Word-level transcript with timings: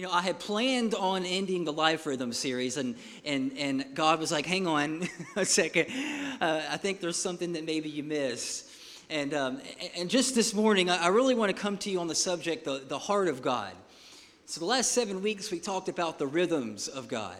You 0.00 0.06
know, 0.06 0.12
I 0.12 0.22
had 0.22 0.38
planned 0.38 0.94
on 0.94 1.26
ending 1.26 1.64
the 1.64 1.74
Life 1.74 2.06
Rhythm 2.06 2.32
series, 2.32 2.78
and, 2.78 2.96
and, 3.22 3.52
and 3.58 3.84
God 3.94 4.18
was 4.18 4.32
like, 4.32 4.46
hang 4.46 4.66
on 4.66 5.06
a 5.36 5.44
second. 5.44 5.88
Uh, 6.40 6.62
I 6.70 6.78
think 6.78 7.02
there's 7.02 7.18
something 7.18 7.52
that 7.52 7.66
maybe 7.66 7.90
you 7.90 8.02
missed. 8.02 8.70
And, 9.10 9.34
um, 9.34 9.60
and 9.94 10.08
just 10.08 10.34
this 10.34 10.54
morning, 10.54 10.88
I 10.88 11.08
really 11.08 11.34
want 11.34 11.54
to 11.54 11.62
come 11.62 11.76
to 11.76 11.90
you 11.90 12.00
on 12.00 12.06
the 12.06 12.14
subject, 12.14 12.64
the, 12.64 12.82
the 12.88 12.98
heart 12.98 13.28
of 13.28 13.42
God. 13.42 13.74
So, 14.46 14.60
the 14.60 14.64
last 14.64 14.92
seven 14.92 15.20
weeks, 15.20 15.50
we 15.50 15.60
talked 15.60 15.90
about 15.90 16.18
the 16.18 16.26
rhythms 16.26 16.88
of 16.88 17.06
God 17.06 17.36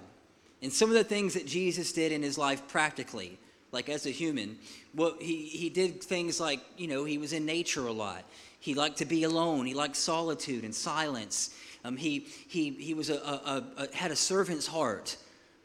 and 0.61 0.71
some 0.71 0.91
of 0.91 0.97
the 0.97 1.05
things 1.05 1.33
that 1.33 1.47
Jesus 1.47 1.95
did 1.95 2.13
in 2.13 2.23
his 2.23 2.37
life 2.37 2.69
practically, 2.69 3.39
like 3.73 3.89
as 3.89 4.05
a 4.05 4.11
human. 4.11 4.59
Well, 4.95 5.15
he, 5.19 5.47
he 5.47 5.71
did 5.71 6.03
things 6.03 6.39
like, 6.39 6.61
you 6.77 6.89
know, 6.89 7.07
he 7.07 7.17
was 7.17 7.33
in 7.33 7.47
nature 7.47 7.87
a 7.87 7.93
lot. 7.93 8.23
He 8.59 8.75
liked 8.75 8.99
to 8.99 9.07
be 9.07 9.23
alone, 9.23 9.65
he 9.65 9.73
liked 9.73 9.97
solitude 9.97 10.65
and 10.65 10.75
silence. 10.75 11.55
Um, 11.85 11.97
he, 11.97 12.27
he, 12.49 12.71
he 12.71 12.95
was 12.95 13.11
a, 13.11 13.17
a, 13.17 13.65
a, 13.79 13.97
had 13.97 14.11
a 14.11 14.17
servant's 14.17 14.66
heart. 14.66 15.16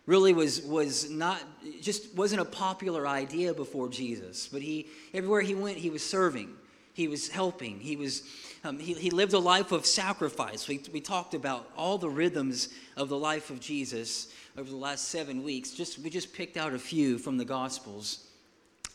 Really 0.05 0.34
was, 0.34 0.62
was 0.62 1.10
not, 1.10 1.41
just 1.82 2.14
wasn't 2.16 2.41
a 2.41 2.46
popular 2.46 3.08
idea 3.08 3.54
before 3.54 3.90
Jesus. 3.90 4.48
But 4.48 4.62
he, 4.62 4.88
everywhere 5.14 5.41
he 5.41 5.55
went, 5.55 5.78
he 5.78 5.90
was 5.90 6.04
serving. 6.04 6.54
He 6.94 7.08
was 7.08 7.28
helping. 7.28 7.80
He, 7.80 7.96
was, 7.98 8.24
um, 8.64 8.80
he, 8.80 8.94
he 8.94 9.10
lived 9.10 9.34
a 9.34 9.40
life 9.40 9.72
of 9.72 9.86
sacrifice. 9.86 10.68
We, 10.68 10.82
we 10.94 11.02
talked 11.02 11.34
about 11.34 11.70
all 11.76 11.98
the 11.98 12.10
rhythms 12.10 12.70
of 12.96 13.10
the 13.10 13.18
life 13.18 13.50
of 13.50 13.60
Jesus 13.60 14.32
over 14.58 14.70
the 14.70 14.77
last 14.77 15.10
seven 15.10 15.44
weeks. 15.44 15.72
Just, 15.72 16.00
we 16.00 16.10
just 16.10 16.34
picked 16.34 16.55
out 16.55 16.74
a 16.74 16.80
few 16.80 17.18
from 17.18 17.38
the 17.38 17.44
Gospels. 17.44 18.27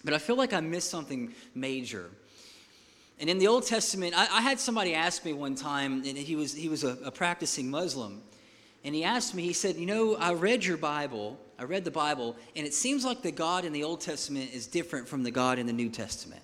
But 0.02 0.14
I 0.14 0.18
feel 0.18 0.36
like 0.36 0.54
I 0.54 0.60
missed 0.60 0.88
something 0.88 1.34
major. 1.54 2.08
And 3.20 3.28
in 3.28 3.38
the 3.38 3.48
Old 3.48 3.66
Testament, 3.66 4.14
I, 4.16 4.38
I, 4.38 4.40
had 4.40 4.58
somebody 4.58 4.94
ask 4.94 5.26
me 5.26 5.34
one 5.34 5.54
time, 5.54 6.02
and 6.06 6.16
he 6.16 6.36
was, 6.36 6.54
he 6.54 6.70
was 6.70 6.84
a, 6.84 6.96
a 7.04 7.10
practicing 7.10 7.70
Muslim. 7.70 8.22
And 8.82 8.94
he 8.94 9.04
asked 9.04 9.34
me, 9.34 9.42
he 9.42 9.52
said, 9.52 9.76
You 9.76 9.84
know, 9.84 10.16
I 10.16 10.32
read 10.32 10.64
your 10.64 10.78
Bible, 10.78 11.38
I 11.58 11.64
read 11.64 11.84
the 11.84 11.90
Bible, 11.90 12.34
and 12.56 12.66
it 12.66 12.72
seems 12.72 13.04
like 13.04 13.20
the 13.20 13.30
God 13.30 13.66
in 13.66 13.74
the 13.74 13.84
Old 13.84 14.00
Testament 14.00 14.54
is 14.54 14.66
different 14.66 15.06
from 15.06 15.22
the 15.22 15.30
God 15.30 15.58
in 15.58 15.66
the 15.66 15.72
New 15.72 15.90
Testament. 15.90 16.40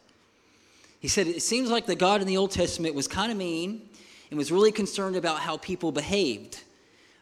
He 1.01 1.09
said, 1.09 1.27
It 1.27 1.41
seems 1.41 1.71
like 1.71 1.87
the 1.87 1.97
God 1.97 2.21
in 2.21 2.27
the 2.27 2.37
Old 2.37 2.51
Testament 2.51 2.95
was 2.95 3.09
kind 3.09 3.33
of 3.33 3.39
mean 3.39 3.89
and 4.31 4.37
was 4.37 4.53
really 4.53 4.73
concerned 4.73 5.17
about 5.17 5.41
how 5.41 5.57
people 5.57 5.93
behaved. 5.93 6.63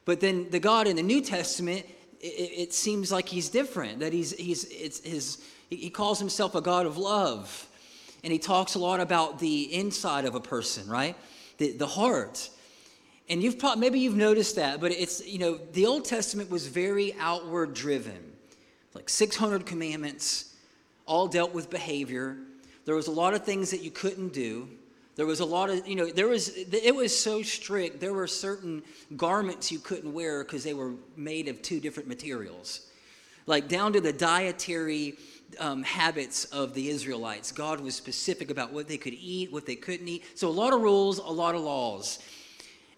But 0.05 0.19
then 0.19 0.50
the 0.50 0.60
God 0.60 0.88
in 0.88 0.97
the 0.97 1.02
New 1.02 1.20
Testament, 1.20 1.86
it, 2.20 2.27
it 2.27 2.72
seems 2.75 3.12
like 3.12 3.28
he's 3.28 3.50
different, 3.50 4.00
that 4.00 4.12
he's, 4.12 4.32
he's, 4.32 4.64
it's 4.64 4.98
his, 5.00 5.44
he 5.70 5.91
calls 5.91 6.19
himself 6.19 6.56
a 6.56 6.60
God 6.60 6.86
of 6.86 6.98
love 6.98 7.69
and 8.25 8.33
he 8.33 8.39
talks 8.39 8.75
a 8.75 8.78
lot 8.78 9.00
about 9.00 9.39
the 9.39 9.72
inside 9.72 10.25
of 10.25 10.34
a 10.34 10.41
person, 10.41 10.89
right? 10.89 11.14
The, 11.58 11.72
the 11.72 11.86
heart. 11.86 12.48
And 13.28 13.42
you've 13.42 13.58
probably, 13.58 13.81
maybe 13.81 14.00
you've 14.00 14.16
noticed 14.16 14.56
that, 14.56 14.81
but 14.81 14.92
it's, 14.92 15.25
you 15.27 15.39
know, 15.39 15.61
the 15.72 15.84
Old 15.84 16.06
Testament 16.06 16.50
was 16.50 16.66
very 16.66 17.14
outward 17.20 17.75
driven. 17.75 18.33
Like 18.94 19.11
600 19.11 19.66
commandments, 19.66 20.55
all 21.06 21.28
dealt 21.28 21.53
with 21.53 21.69
behavior. 21.69 22.39
There 22.86 22.94
was 22.94 23.08
a 23.08 23.12
lot 23.12 23.34
of 23.34 23.44
things 23.44 23.70
that 23.70 23.83
you 23.83 23.91
couldn't 23.91 24.33
do. 24.33 24.69
There 25.16 25.27
was 25.27 25.41
a 25.41 25.44
lot 25.44 25.69
of, 25.69 25.86
you 25.86 25.94
know, 25.94 26.06
there 26.06 26.28
was, 26.28 26.48
it 26.48 26.94
was 26.94 27.16
so 27.16 27.42
strict. 27.42 28.00
There 28.00 28.14
were 28.14 28.27
certain 28.27 28.83
garments 29.16 29.70
you 29.70 29.78
couldn't 29.78 30.12
wear 30.12 30.42
because 30.42 30.64
they 30.64 30.75
were 30.75 30.94
made 31.16 31.48
of 31.48 31.61
two 31.61 31.78
different 31.78 32.09
materials. 32.09 32.88
Like 33.47 33.69
down 33.69 33.92
to 33.92 34.00
the 34.00 34.12
dietary 34.12 35.17
um, 35.61 35.83
habits 35.83 36.47
of 36.47 36.75
the 36.75 36.89
Israelites. 36.89 37.53
God 37.53 37.81
was 37.81 37.95
specific 37.95 38.50
about 38.50 38.73
what 38.73 38.89
they 38.89 38.97
could 38.97 39.14
eat, 39.14 39.53
what 39.53 39.67
they 39.67 39.77
couldn't 39.77 40.09
eat. 40.09 40.25
So, 40.34 40.48
a 40.48 40.50
lot 40.50 40.73
of 40.73 40.81
rules, 40.81 41.19
a 41.19 41.23
lot 41.23 41.55
of 41.55 41.61
laws. 41.61 42.19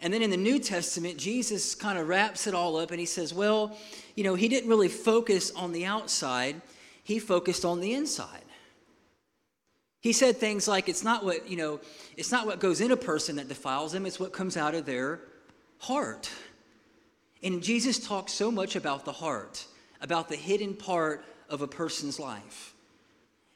And 0.01 0.13
then 0.13 0.23
in 0.23 0.31
the 0.31 0.37
New 0.37 0.59
Testament, 0.59 1.17
Jesus 1.17 1.75
kind 1.75 1.99
of 1.99 2.07
wraps 2.09 2.47
it 2.47 2.55
all 2.55 2.77
up 2.77 2.91
and 2.91 3.01
he 3.01 3.07
says, 3.07 3.33
well, 3.33 3.77
you 4.15 4.25
know, 4.25 4.35
he 4.35 4.49
didn't 4.49 4.69
really 4.69 4.89
focus 4.89 5.51
on 5.53 5.73
the 5.73 5.87
outside, 5.87 6.61
he 7.03 7.19
focused 7.19 7.65
on 7.65 7.81
the 7.81 7.95
inside. 7.95 8.43
He 10.01 10.12
said 10.12 10.37
things 10.37 10.69
like, 10.69 10.89
it's 10.89 11.03
not 11.03 11.25
what, 11.25 11.49
you 11.49 11.56
know, 11.56 11.81
it's 12.17 12.31
not 12.31 12.47
what 12.47 12.61
goes 12.61 12.81
in 12.81 12.93
a 12.93 12.97
person 12.97 13.37
that 13.37 13.49
defiles 13.49 13.93
them, 13.93 14.06
it's 14.06 14.21
what 14.21 14.33
comes 14.33 14.56
out 14.56 14.75
of 14.75 14.87
their 14.87 15.21
heart. 15.79 16.31
And 17.43 17.62
Jesus 17.62 17.99
talks 17.99 18.33
so 18.33 18.51
much 18.51 18.77
about 18.77 19.05
the 19.05 19.12
heart, 19.12 19.67
about 20.01 20.29
the 20.29 20.37
hidden 20.37 20.75
part 20.75 21.25
of 21.49 21.62
a 21.62 21.69
person's 21.69 22.19
life. 22.19 22.75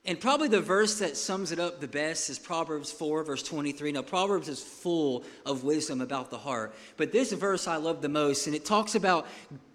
And 0.05 0.19
probably 0.19 0.49
the 0.49 0.61
verse 0.61 0.99
that 1.01 1.17
sums 1.17 1.53
it 1.53 1.59
up 1.59 1.81
the 1.81 1.89
best 1.89 2.31
is 2.31 2.39
Proverbs 2.39 2.91
4, 2.91 3.23
verse 3.23 3.43
23. 3.43 3.93
Now, 3.93 4.03
Proverbs 4.03 4.49
is 4.49 4.63
full 4.63 5.25
of 5.45 5.63
wisdom 5.63 6.01
about 6.01 6.31
the 6.31 6.39
heart. 6.39 6.75
But 6.97 7.13
this 7.13 7.33
verse 7.33 7.69
I 7.69 7.77
love 7.77 8.01
the 8.01 8.09
most, 8.09 8.47
and 8.47 8.57
it 8.57 8.65
talks 8.65 8.95
about 8.95 9.27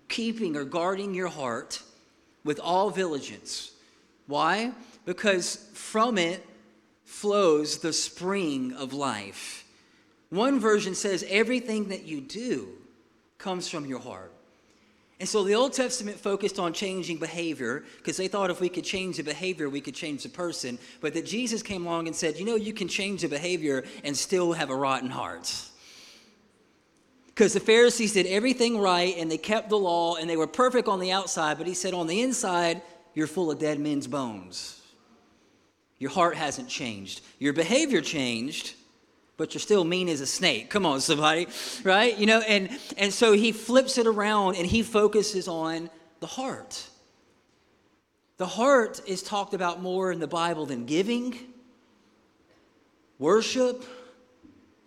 keeping 0.07 0.55
or 0.55 0.65
guarding 0.65 1.13
your 1.13 1.27
heart 1.27 1.81
with 2.43 2.59
all 2.59 2.89
diligence. 2.89 3.71
Why? 4.27 4.71
Because 5.05 5.69
from 5.73 6.17
it 6.17 6.43
flows 7.03 7.79
the 7.79 7.93
spring 7.93 8.73
of 8.73 8.93
life. 8.93 9.63
One 10.29 10.59
version 10.59 10.95
says 10.95 11.23
everything 11.29 11.89
that 11.89 12.03
you 12.03 12.19
do 12.19 12.69
comes 13.37 13.69
from 13.69 13.85
your 13.85 13.99
heart. 13.99 14.33
And 15.19 15.29
so 15.29 15.43
the 15.43 15.55
Old 15.55 15.71
Testament 15.71 16.19
focused 16.19 16.59
on 16.59 16.73
changing 16.73 17.17
behavior 17.17 17.85
because 17.97 18.17
they 18.17 18.27
thought 18.27 18.49
if 18.49 18.59
we 18.59 18.67
could 18.67 18.83
change 18.83 19.17
the 19.17 19.23
behavior, 19.23 19.69
we 19.69 19.79
could 19.79 19.95
change 19.95 20.23
the 20.23 20.29
person. 20.29 20.77
But 20.99 21.13
that 21.13 21.25
Jesus 21.25 21.63
came 21.63 21.85
along 21.85 22.07
and 22.07 22.15
said, 22.15 22.37
you 22.37 22.43
know, 22.43 22.55
you 22.55 22.73
can 22.73 22.89
change 22.89 23.21
the 23.21 23.29
behavior 23.29 23.85
and 24.03 24.15
still 24.15 24.51
have 24.51 24.69
a 24.69 24.75
rotten 24.75 25.09
heart. 25.09 25.53
Because 27.27 27.53
the 27.53 27.61
Pharisees 27.61 28.13
did 28.13 28.25
everything 28.27 28.77
right 28.77 29.15
and 29.17 29.31
they 29.31 29.37
kept 29.37 29.69
the 29.69 29.77
law 29.77 30.15
and 30.15 30.29
they 30.29 30.37
were 30.37 30.47
perfect 30.47 30.87
on 30.87 30.99
the 30.99 31.11
outside, 31.11 31.57
but 31.57 31.67
he 31.67 31.73
said, 31.73 31.93
on 31.93 32.07
the 32.07 32.21
inside, 32.21 32.81
you're 33.13 33.27
full 33.27 33.51
of 33.51 33.59
dead 33.59 33.79
men's 33.79 34.07
bones. 34.07 34.81
Your 35.97 36.11
heart 36.11 36.35
hasn't 36.35 36.67
changed. 36.67 37.21
Your 37.39 37.53
behavior 37.53 38.01
changed, 38.01 38.75
but 39.37 39.53
you're 39.53 39.61
still 39.61 39.83
mean 39.83 40.07
as 40.07 40.21
a 40.21 40.25
snake. 40.25 40.69
Come 40.69 40.85
on, 40.85 41.01
somebody, 41.01 41.47
right? 41.83 42.17
You 42.17 42.25
know, 42.25 42.39
and 42.41 42.69
and 42.97 43.13
so 43.13 43.33
he 43.33 43.51
flips 43.51 43.97
it 43.97 44.07
around 44.07 44.55
and 44.55 44.65
he 44.65 44.81
focuses 44.83 45.47
on 45.47 45.89
the 46.19 46.27
heart. 46.27 46.87
The 48.37 48.45
heart 48.45 49.01
is 49.07 49.23
talked 49.23 49.53
about 49.53 49.81
more 49.81 50.11
in 50.11 50.19
the 50.19 50.27
Bible 50.27 50.65
than 50.65 50.85
giving, 50.85 51.37
worship, 53.17 53.85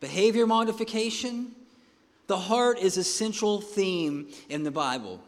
behavior 0.00 0.46
modification. 0.46 1.52
The 2.26 2.36
heart 2.36 2.78
is 2.78 2.98
a 2.98 3.04
central 3.04 3.62
theme 3.62 4.28
in 4.50 4.64
the 4.64 4.70
Bible. 4.70 5.22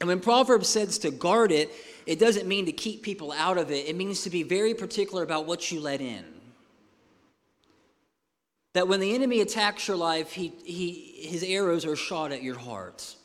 And 0.00 0.08
when 0.08 0.20
Proverbs 0.20 0.68
says 0.68 0.98
to 0.98 1.10
guard 1.10 1.50
it, 1.50 1.72
it 2.06 2.20
doesn't 2.20 2.46
mean 2.46 2.66
to 2.66 2.72
keep 2.72 3.02
people 3.02 3.32
out 3.32 3.58
of 3.58 3.72
it. 3.72 3.88
It 3.88 3.96
means 3.96 4.22
to 4.22 4.30
be 4.30 4.44
very 4.44 4.72
particular 4.72 5.24
about 5.24 5.46
what 5.46 5.72
you 5.72 5.80
let 5.80 6.00
in. 6.00 6.24
That 8.78 8.86
when 8.86 9.00
the 9.00 9.12
enemy 9.12 9.40
attacks 9.40 9.88
your 9.88 9.96
life, 9.96 10.30
he, 10.30 10.52
he, 10.64 10.92
his 11.26 11.42
arrows 11.42 11.84
are 11.84 11.96
shot 11.96 12.30
at 12.30 12.44
your 12.44 12.56
heart. 12.56 13.16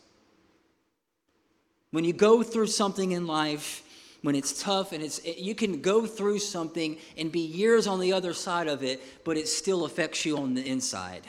When 1.92 2.04
you 2.04 2.12
go 2.12 2.42
through 2.42 2.66
something 2.66 3.12
in 3.12 3.28
life, 3.28 3.84
when 4.24 4.34
it's 4.34 4.64
tough 4.64 4.94
and 4.94 5.04
it's 5.04 5.24
you 5.24 5.54
can 5.54 5.80
go 5.80 6.08
through 6.08 6.40
something 6.40 6.98
and 7.20 7.32
be 7.32 7.42
years 7.42 7.86
on 7.86 8.00
the 8.00 8.14
other 8.14 8.34
side 8.34 8.68
of 8.68 8.82
it, 8.82 9.00
but 9.24 9.38
it 9.38 9.48
still 9.48 9.86
affects 9.86 10.26
you 10.26 10.40
on 10.40 10.56
the 10.56 10.68
inside. 10.68 11.22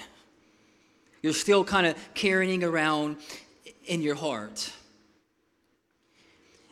You're 1.21 1.35
still 1.35 1.63
kind 1.63 1.87
of 1.87 1.95
carrying 2.15 2.65
around 2.65 3.19
in 3.85 4.01
your 4.01 4.15
heart. 4.15 4.73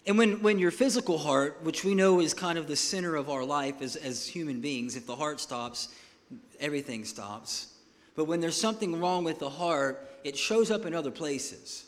And 0.06 0.16
when, 0.16 0.40
when 0.40 0.58
your 0.58 0.70
physical 0.70 1.18
heart, 1.18 1.60
which 1.64 1.84
we 1.84 1.94
know 1.94 2.18
is 2.20 2.32
kind 2.32 2.56
of 2.56 2.66
the 2.66 2.76
center 2.76 3.14
of 3.14 3.28
our 3.28 3.44
life 3.44 3.82
as, 3.82 3.96
as 3.96 4.26
human 4.26 4.62
beings, 4.62 4.96
if 4.96 5.06
the 5.06 5.16
heart 5.16 5.38
stops, 5.38 5.88
everything 6.60 7.04
stops. 7.04 7.74
But 8.14 8.26
when 8.26 8.40
there's 8.40 8.60
something 8.60 9.00
wrong 9.00 9.24
with 9.24 9.38
the 9.38 9.50
heart, 9.50 10.08
it 10.24 10.36
shows 10.36 10.70
up 10.70 10.86
in 10.86 10.94
other 10.94 11.10
places. 11.10 11.86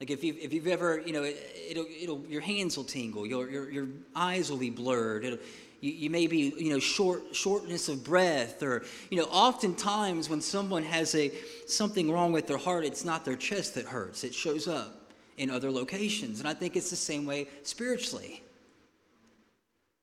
Like 0.00 0.10
if 0.10 0.22
you've, 0.22 0.38
if 0.38 0.52
you've 0.52 0.66
ever, 0.66 1.00
you 1.04 1.12
know, 1.12 1.24
it, 1.24 1.76
will 1.76 1.86
it'll, 2.00 2.24
your 2.28 2.40
hands 2.40 2.76
will 2.76 2.84
tingle, 2.84 3.26
your, 3.26 3.50
your, 3.50 3.70
your 3.70 3.88
eyes 4.14 4.50
will 4.50 4.58
be 4.58 4.70
blurred. 4.70 5.24
It'll, 5.24 5.38
you, 5.80 5.92
you 5.92 6.10
may 6.10 6.26
be, 6.26 6.54
you 6.56 6.70
know, 6.70 6.78
short, 6.78 7.34
shortness 7.34 7.88
of 7.88 8.04
breath, 8.04 8.62
or, 8.62 8.84
you 9.10 9.18
know, 9.18 9.24
oftentimes 9.24 10.28
when 10.28 10.40
someone 10.40 10.82
has 10.82 11.14
a, 11.14 11.32
something 11.66 12.10
wrong 12.10 12.32
with 12.32 12.46
their 12.46 12.58
heart, 12.58 12.84
it's 12.84 13.04
not 13.04 13.24
their 13.24 13.36
chest 13.36 13.74
that 13.74 13.86
hurts. 13.86 14.24
It 14.24 14.34
shows 14.34 14.68
up 14.68 15.12
in 15.36 15.50
other 15.50 15.70
locations. 15.70 16.40
And 16.40 16.48
I 16.48 16.54
think 16.54 16.76
it's 16.76 16.90
the 16.90 16.96
same 16.96 17.26
way 17.26 17.46
spiritually. 17.62 18.42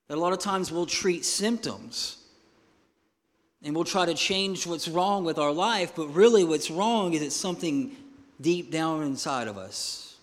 That 0.08 0.18
a 0.18 0.22
lot 0.22 0.34
of 0.34 0.40
times 0.40 0.72
we'll 0.72 0.86
treat 0.86 1.26
symptoms 1.26 2.25
and 3.66 3.76
we'll 3.76 3.84
try 3.84 4.06
to 4.06 4.14
change 4.14 4.68
what's 4.68 4.88
wrong 4.88 5.26
with 5.26 5.40
our 5.40 5.52
life, 5.52 5.94
but 5.96 6.08
really 6.10 6.44
what's 6.44 6.70
wrong 6.70 7.14
is 7.14 7.24
it's 7.24 7.36
something 7.36 7.96
deep 8.40 8.72
down 8.72 9.02
inside 9.02 9.48
of 9.48 9.58
us 9.58 10.18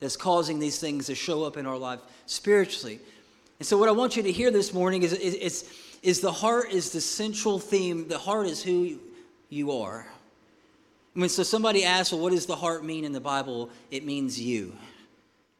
that's 0.00 0.16
causing 0.16 0.58
these 0.58 0.80
things 0.80 1.06
to 1.06 1.14
show 1.14 1.44
up 1.44 1.56
in 1.56 1.66
our 1.66 1.78
life 1.78 2.00
spiritually. 2.26 2.98
And 3.60 3.66
so, 3.66 3.78
what 3.78 3.88
I 3.88 3.92
want 3.92 4.16
you 4.16 4.24
to 4.24 4.32
hear 4.32 4.50
this 4.50 4.74
morning 4.74 5.04
is, 5.04 5.12
is, 5.12 5.70
is, 6.02 6.20
the 6.20 6.32
heart 6.32 6.72
is 6.72 6.90
the 6.90 7.00
central 7.00 7.60
theme. 7.60 8.08
The 8.08 8.18
heart 8.18 8.48
is 8.48 8.60
who 8.60 8.98
you 9.48 9.70
are. 9.70 10.08
When 11.14 11.28
so 11.28 11.44
somebody 11.44 11.84
asks, 11.84 12.12
well, 12.12 12.22
what 12.22 12.32
does 12.32 12.46
the 12.46 12.56
heart 12.56 12.84
mean 12.84 13.04
in 13.04 13.12
the 13.12 13.20
Bible? 13.20 13.70
It 13.92 14.04
means 14.04 14.40
you. 14.40 14.76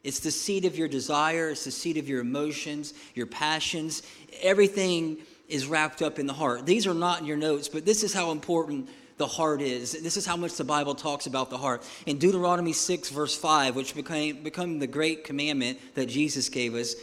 It's 0.03 0.21
the 0.21 0.31
seat 0.33 0.65
of 0.65 0.77
your 0.77 0.89
desire, 0.89 1.51
it's 1.51 1.65
the 1.65 1.71
seat 1.71 1.97
of 1.97 2.09
your 2.09 2.21
emotions, 2.21 2.95
your 3.15 3.27
passions. 3.27 4.03
Everything 4.41 5.19
is 5.49 5.67
wrapped 5.67 6.03
up 6.03 6.19
in 6.19 6.27
the 6.27 6.33
heart. 6.33 6.67
These 6.67 6.87
are 6.87 6.95
not 6.95 7.21
in 7.21 7.27
your 7.27 7.37
notes, 7.37 7.69
but 7.69 7.85
this 7.85 8.03
is 8.03 8.13
how 8.13 8.31
important 8.31 8.89
the 9.17 9.27
heart 9.27 9.61
is. 9.61 10.01
This 10.01 10.17
is 10.17 10.25
how 10.25 10.37
much 10.37 10.55
the 10.55 10.65
Bible 10.65 10.95
talks 10.95 11.27
about 11.27 11.51
the 11.51 11.59
heart. 11.59 11.85
In 12.07 12.19
Deuteronomy 12.19 12.73
6, 12.73 13.11
verse 13.11 13.37
5, 13.37 13.75
which 13.75 13.95
became, 13.95 14.43
became 14.43 14.79
the 14.79 14.87
great 14.87 15.25
commandment 15.25 15.79
that 15.95 16.07
Jesus 16.07 16.49
gave 16.49 16.75
us, 16.75 16.95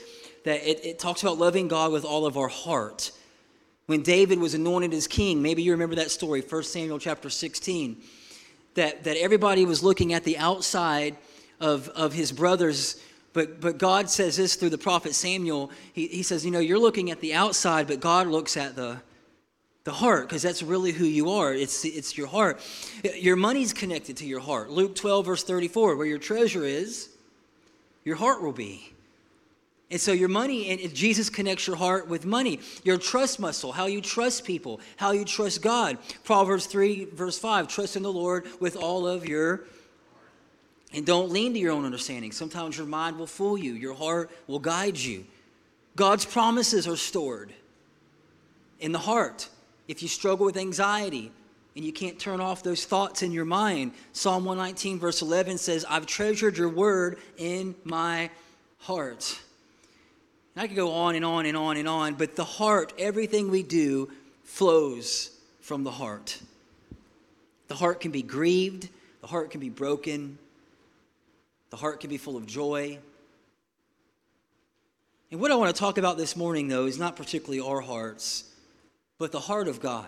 that 0.45 0.67
it, 0.67 0.85
it 0.85 0.99
talks 0.99 1.23
about 1.23 1.37
loving 1.37 1.67
God 1.67 1.91
with 1.91 2.05
all 2.05 2.25
of 2.25 2.37
our 2.37 2.47
heart. 2.47 3.11
When 3.87 4.01
David 4.01 4.39
was 4.39 4.53
anointed 4.53 4.93
as 4.93 5.07
king, 5.07 5.41
maybe 5.41 5.61
you 5.61 5.71
remember 5.71 5.95
that 5.95 6.09
story, 6.09 6.41
1 6.41 6.63
Samuel 6.63 6.99
chapter 6.99 7.29
16, 7.29 8.01
that, 8.75 9.03
that 9.03 9.17
everybody 9.17 9.65
was 9.65 9.83
looking 9.83 10.13
at 10.13 10.23
the 10.23 10.37
outside 10.37 11.17
of, 11.59 11.89
of 11.89 12.13
his 12.13 12.31
brothers 12.31 12.95
but, 13.35 13.59
but 13.59 13.77
God 13.77 14.09
says 14.09 14.37
this 14.37 14.55
through 14.55 14.69
the 14.69 14.77
prophet 14.77 15.13
Samuel. 15.13 15.69
He, 15.91 16.07
he 16.07 16.23
says, 16.23 16.45
You 16.45 16.51
know, 16.51 16.59
you're 16.59 16.79
looking 16.79 17.11
at 17.11 17.19
the 17.19 17.33
outside, 17.33 17.85
but 17.85 17.99
God 17.99 18.27
looks 18.27 18.55
at 18.55 18.77
the, 18.77 19.01
the 19.83 19.91
heart 19.91 20.29
because 20.29 20.41
that's 20.41 20.63
really 20.63 20.93
who 20.93 21.03
you 21.03 21.29
are. 21.31 21.53
It's, 21.53 21.83
it's 21.83 22.17
your 22.17 22.27
heart. 22.27 22.61
Your 23.03 23.35
money's 23.35 23.73
connected 23.73 24.15
to 24.17 24.25
your 24.25 24.39
heart. 24.39 24.69
Luke 24.69 24.95
12, 24.95 25.25
verse 25.25 25.43
34 25.43 25.97
where 25.97 26.07
your 26.07 26.17
treasure 26.17 26.63
is, 26.63 27.09
your 28.05 28.15
heart 28.15 28.41
will 28.41 28.53
be. 28.53 28.93
And 29.91 29.99
so 29.99 30.13
your 30.13 30.29
money, 30.29 30.69
and 30.69 30.95
Jesus 30.95 31.29
connects 31.29 31.67
your 31.67 31.75
heart 31.75 32.07
with 32.07 32.25
money. 32.25 32.61
Your 32.85 32.97
trust 32.97 33.37
muscle, 33.41 33.73
how 33.73 33.87
you 33.87 33.99
trust 33.99 34.45
people, 34.45 34.79
how 34.95 35.11
you 35.11 35.25
trust 35.25 35.61
God. 35.61 35.97
Proverbs 36.23 36.67
3, 36.67 37.09
verse 37.13 37.37
5 37.37 37.67
trust 37.67 37.97
in 37.97 38.03
the 38.03 38.13
Lord 38.13 38.45
with 38.61 38.77
all 38.77 39.05
of 39.05 39.27
your 39.27 39.65
and 40.95 41.05
don't 41.05 41.29
lean 41.29 41.53
to 41.53 41.59
your 41.59 41.73
own 41.73 41.83
understanding. 41.83 42.31
Sometimes 42.31 42.77
your 42.77 42.87
mind 42.87 43.19
will 43.19 43.27
fool 43.27 43.57
you, 43.57 43.73
your 43.73 43.93
heart 43.93 44.31
will 44.47 44.59
guide 44.59 44.97
you. 44.97 45.25
God's 45.97 46.25
promises 46.25 46.87
are 46.87 46.95
stored 46.95 47.53
in 48.79 48.93
the 48.93 48.99
heart. 48.99 49.49
If 49.89 50.01
you 50.01 50.07
struggle 50.07 50.45
with 50.45 50.55
anxiety 50.55 51.31
and 51.75 51.83
you 51.83 51.91
can't 51.91 52.17
turn 52.17 52.39
off 52.39 52.63
those 52.63 52.85
thoughts 52.85 53.23
in 53.23 53.33
your 53.33 53.45
mind, 53.45 53.91
Psalm 54.13 54.45
119, 54.45 54.97
verse 54.97 55.21
11 55.21 55.57
says, 55.57 55.85
I've 55.87 56.05
treasured 56.05 56.57
your 56.57 56.69
word 56.69 57.19
in 57.37 57.75
my 57.83 58.29
heart. 58.79 59.37
And 60.55 60.63
I 60.63 60.67
could 60.67 60.77
go 60.77 60.93
on 60.93 61.15
and 61.15 61.25
on 61.25 61.45
and 61.45 61.57
on 61.57 61.75
and 61.75 61.89
on, 61.89 62.13
but 62.13 62.37
the 62.37 62.45
heart, 62.45 62.93
everything 62.97 63.51
we 63.51 63.63
do, 63.63 64.09
flows 64.45 65.31
from 65.59 65.83
the 65.83 65.91
heart. 65.91 66.39
The 67.67 67.75
heart 67.75 67.99
can 67.99 68.11
be 68.11 68.21
grieved, 68.21 68.87
the 69.19 69.27
heart 69.27 69.51
can 69.51 69.59
be 69.59 69.69
broken, 69.69 70.37
the 71.69 71.77
heart 71.77 71.99
can 71.99 72.09
be 72.09 72.17
full 72.17 72.37
of 72.37 72.45
joy. 72.45 72.99
And 75.31 75.41
what 75.41 75.51
I 75.51 75.55
want 75.55 75.75
to 75.75 75.79
talk 75.79 75.97
about 75.97 76.17
this 76.17 76.35
morning, 76.35 76.67
though, 76.67 76.85
is 76.85 76.97
not 76.97 77.15
particularly 77.15 77.59
our 77.59 77.81
hearts, 77.81 78.45
but 79.17 79.31
the 79.31 79.39
heart 79.39 79.67
of 79.67 79.79
God. 79.79 80.07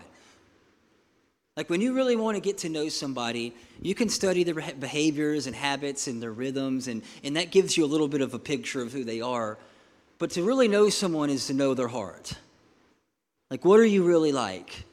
Like 1.58 1.72
when 1.72 1.82
you 1.82 1.94
really 1.94 2.16
want 2.16 2.36
to 2.36 2.42
get 2.42 2.60
to 2.60 2.70
know 2.70 2.88
somebody, 2.88 3.56
you 3.82 3.96
can 3.96 4.10
study 4.10 4.44
their 4.44 4.54
behaviors 4.54 5.48
and 5.48 5.56
habits 5.56 6.08
and 6.08 6.22
their 6.22 6.32
rhythms, 6.32 6.88
and, 6.88 7.02
and 7.24 7.36
that 7.36 7.50
gives 7.50 7.76
you 7.76 7.84
a 7.84 7.88
little 7.88 8.08
bit 8.08 8.22
of 8.22 8.36
a 8.36 8.40
picture 8.40 8.82
of 8.82 8.94
who 8.94 9.04
they 9.04 9.22
are. 9.22 9.58
But 10.20 10.30
to 10.32 10.44
really 10.44 10.68
know 10.68 10.90
someone 10.90 11.32
is 11.32 11.48
to 11.48 11.54
know 11.54 11.74
their 11.74 11.88
heart. 11.88 12.34
Like, 13.50 13.66
what 13.66 13.80
are 13.80 13.86
you 13.86 14.04
really 14.04 14.32
like? 14.32 14.84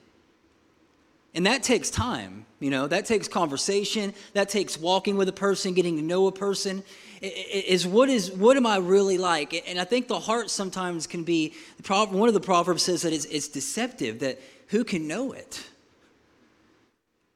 And 1.34 1.46
that 1.46 1.62
takes 1.62 1.90
time, 1.90 2.46
you 2.64 2.70
know, 2.70 2.87
that 2.87 3.05
takes 3.05 3.28
conversation, 3.28 4.14
that 4.32 4.49
takes 4.49 4.81
walking 4.81 5.19
with 5.19 5.28
a 5.28 5.34
person, 5.34 5.75
getting 5.75 5.96
to 5.96 6.02
know 6.02 6.28
a 6.28 6.32
person. 6.32 6.82
Is 7.20 7.87
what 7.87 8.08
is 8.08 8.32
what 8.32 8.56
am 8.56 8.64
I 8.64 8.78
really 8.78 9.19
like? 9.19 9.69
And 9.69 9.78
I 9.78 9.84
think 9.84 10.08
the 10.08 10.19
heart 10.19 10.49
sometimes 10.49 11.06
can 11.06 11.25
be 11.25 11.52
one 11.87 12.26
of 12.26 12.32
the 12.32 12.40
proverbs 12.40 12.82
says 12.82 13.02
that 13.02 13.12
it's, 13.12 13.26
it's 13.26 13.49
deceptive, 13.49 14.20
that 14.20 14.40
who 14.69 14.82
can 14.82 15.06
know 15.06 15.32
it? 15.32 15.62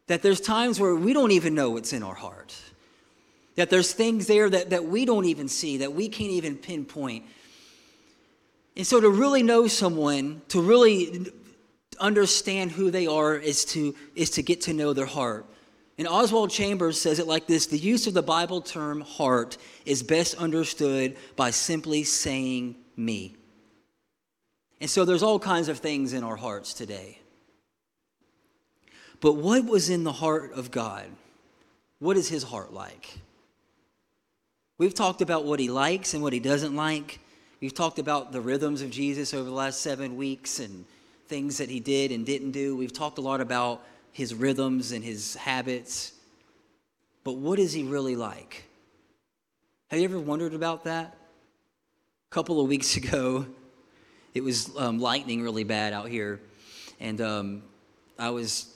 That 0.07 0.23
there's 0.23 0.41
times 0.41 0.81
where 0.81 0.95
we 0.95 1.13
don't 1.13 1.33
even 1.33 1.55
know 1.55 1.73
what's 1.73 1.93
in 1.93 2.03
our 2.03 2.15
heart. 2.15 2.57
That 3.57 3.69
there's 3.69 3.93
things 3.93 4.29
there 4.29 4.49
that, 4.49 4.71
that 4.71 4.87
we 4.87 5.05
don't 5.05 5.27
even 5.27 5.49
see, 5.49 5.77
that 5.77 5.93
we 5.93 6.09
can't 6.09 6.31
even 6.31 6.57
pinpoint. 6.57 7.27
And 8.79 8.87
so 8.87 8.99
to 8.99 9.11
really 9.11 9.43
know 9.43 9.67
someone, 9.67 10.41
to 10.49 10.63
really 10.63 11.27
understand 12.01 12.73
who 12.73 12.91
they 12.91 13.07
are 13.07 13.35
is 13.35 13.65
to, 13.67 13.95
is 14.15 14.31
to 14.31 14.43
get 14.43 14.63
to 14.63 14.73
know 14.73 14.93
their 14.93 15.07
heart. 15.07 15.47
And 15.99 16.07
Oswald 16.07 16.51
Chambers 16.51 17.01
says 17.01 17.19
it 17.19 17.27
like 17.27 17.47
this 17.47 17.67
The 17.67 17.79
use 17.79 18.07
of 18.07 18.15
the 18.15 18.23
Bible 18.23 18.61
term 18.61 19.01
heart 19.01 19.59
is 19.85 20.03
best 20.03 20.35
understood 20.37 21.17
by 21.37 21.51
simply 21.51 22.05
saying 22.05 22.77
me. 22.97 23.37
And 24.81 24.89
so 24.89 25.05
there's 25.05 25.25
all 25.25 25.41
kinds 25.41 25.69
of 25.69 25.79
things 25.79 26.13
in 26.13 26.23
our 26.23 26.37
hearts 26.37 26.73
today. 26.73 27.19
But 29.21 29.33
what 29.33 29.65
was 29.65 29.91
in 29.91 30.05
the 30.05 30.13
heart 30.13 30.53
of 30.53 30.71
God? 30.71 31.07
What 31.99 32.17
is 32.17 32.29
his 32.29 32.45
heart 32.45 32.73
like? 32.73 33.19
We've 34.79 34.95
talked 34.95 35.21
about 35.21 35.45
what 35.45 35.59
he 35.59 35.69
likes 35.69 36.15
and 36.15 36.23
what 36.23 36.33
he 36.33 36.39
doesn't 36.39 36.77
like. 36.77 37.19
We've 37.61 37.75
talked 37.75 37.99
about 37.99 38.31
the 38.31 38.41
rhythms 38.41 38.83
of 38.83 38.91
Jesus 38.91 39.35
over 39.35 39.43
the 39.43 39.55
last 39.55 39.81
seven 39.81 40.17
weeks 40.17 40.61
and 40.61 40.85
things 41.29 41.59
that 41.59 41.69
he 41.69 41.81
did 41.81 42.11
and 42.13 42.25
didn't 42.25 42.53
do. 42.53 42.77
We've 42.77 42.93
talked 42.93 43.19
a 43.19 43.21
lot 43.21 43.41
about 43.41 43.85
his 44.13 44.35
rhythms 44.35 44.93
and 44.93 45.05
his 45.05 45.35
habits. 45.37 46.13
But 47.25 47.37
what 47.37 47.59
is 47.59 47.73
he 47.73 47.85
really 47.85 48.17
like? 48.17 48.65
Have 49.89 50.01
you 50.01 50.05
ever 50.05 50.19
wondered 50.19 50.55
about 50.55 50.85
that? 50.85 51.17
A 52.31 52.35
couple 52.35 52.61
of 52.61 52.69
weeks 52.69 52.97
ago, 53.03 53.47
it 54.35 54.43
was 54.43 54.71
um, 54.77 54.99
lightning 54.99 55.43
really 55.43 55.65
bad 55.65 55.93
out 55.93 56.09
here. 56.09 56.41
And 57.01 57.21
um, 57.21 57.63
I 58.19 58.31
was, 58.31 58.75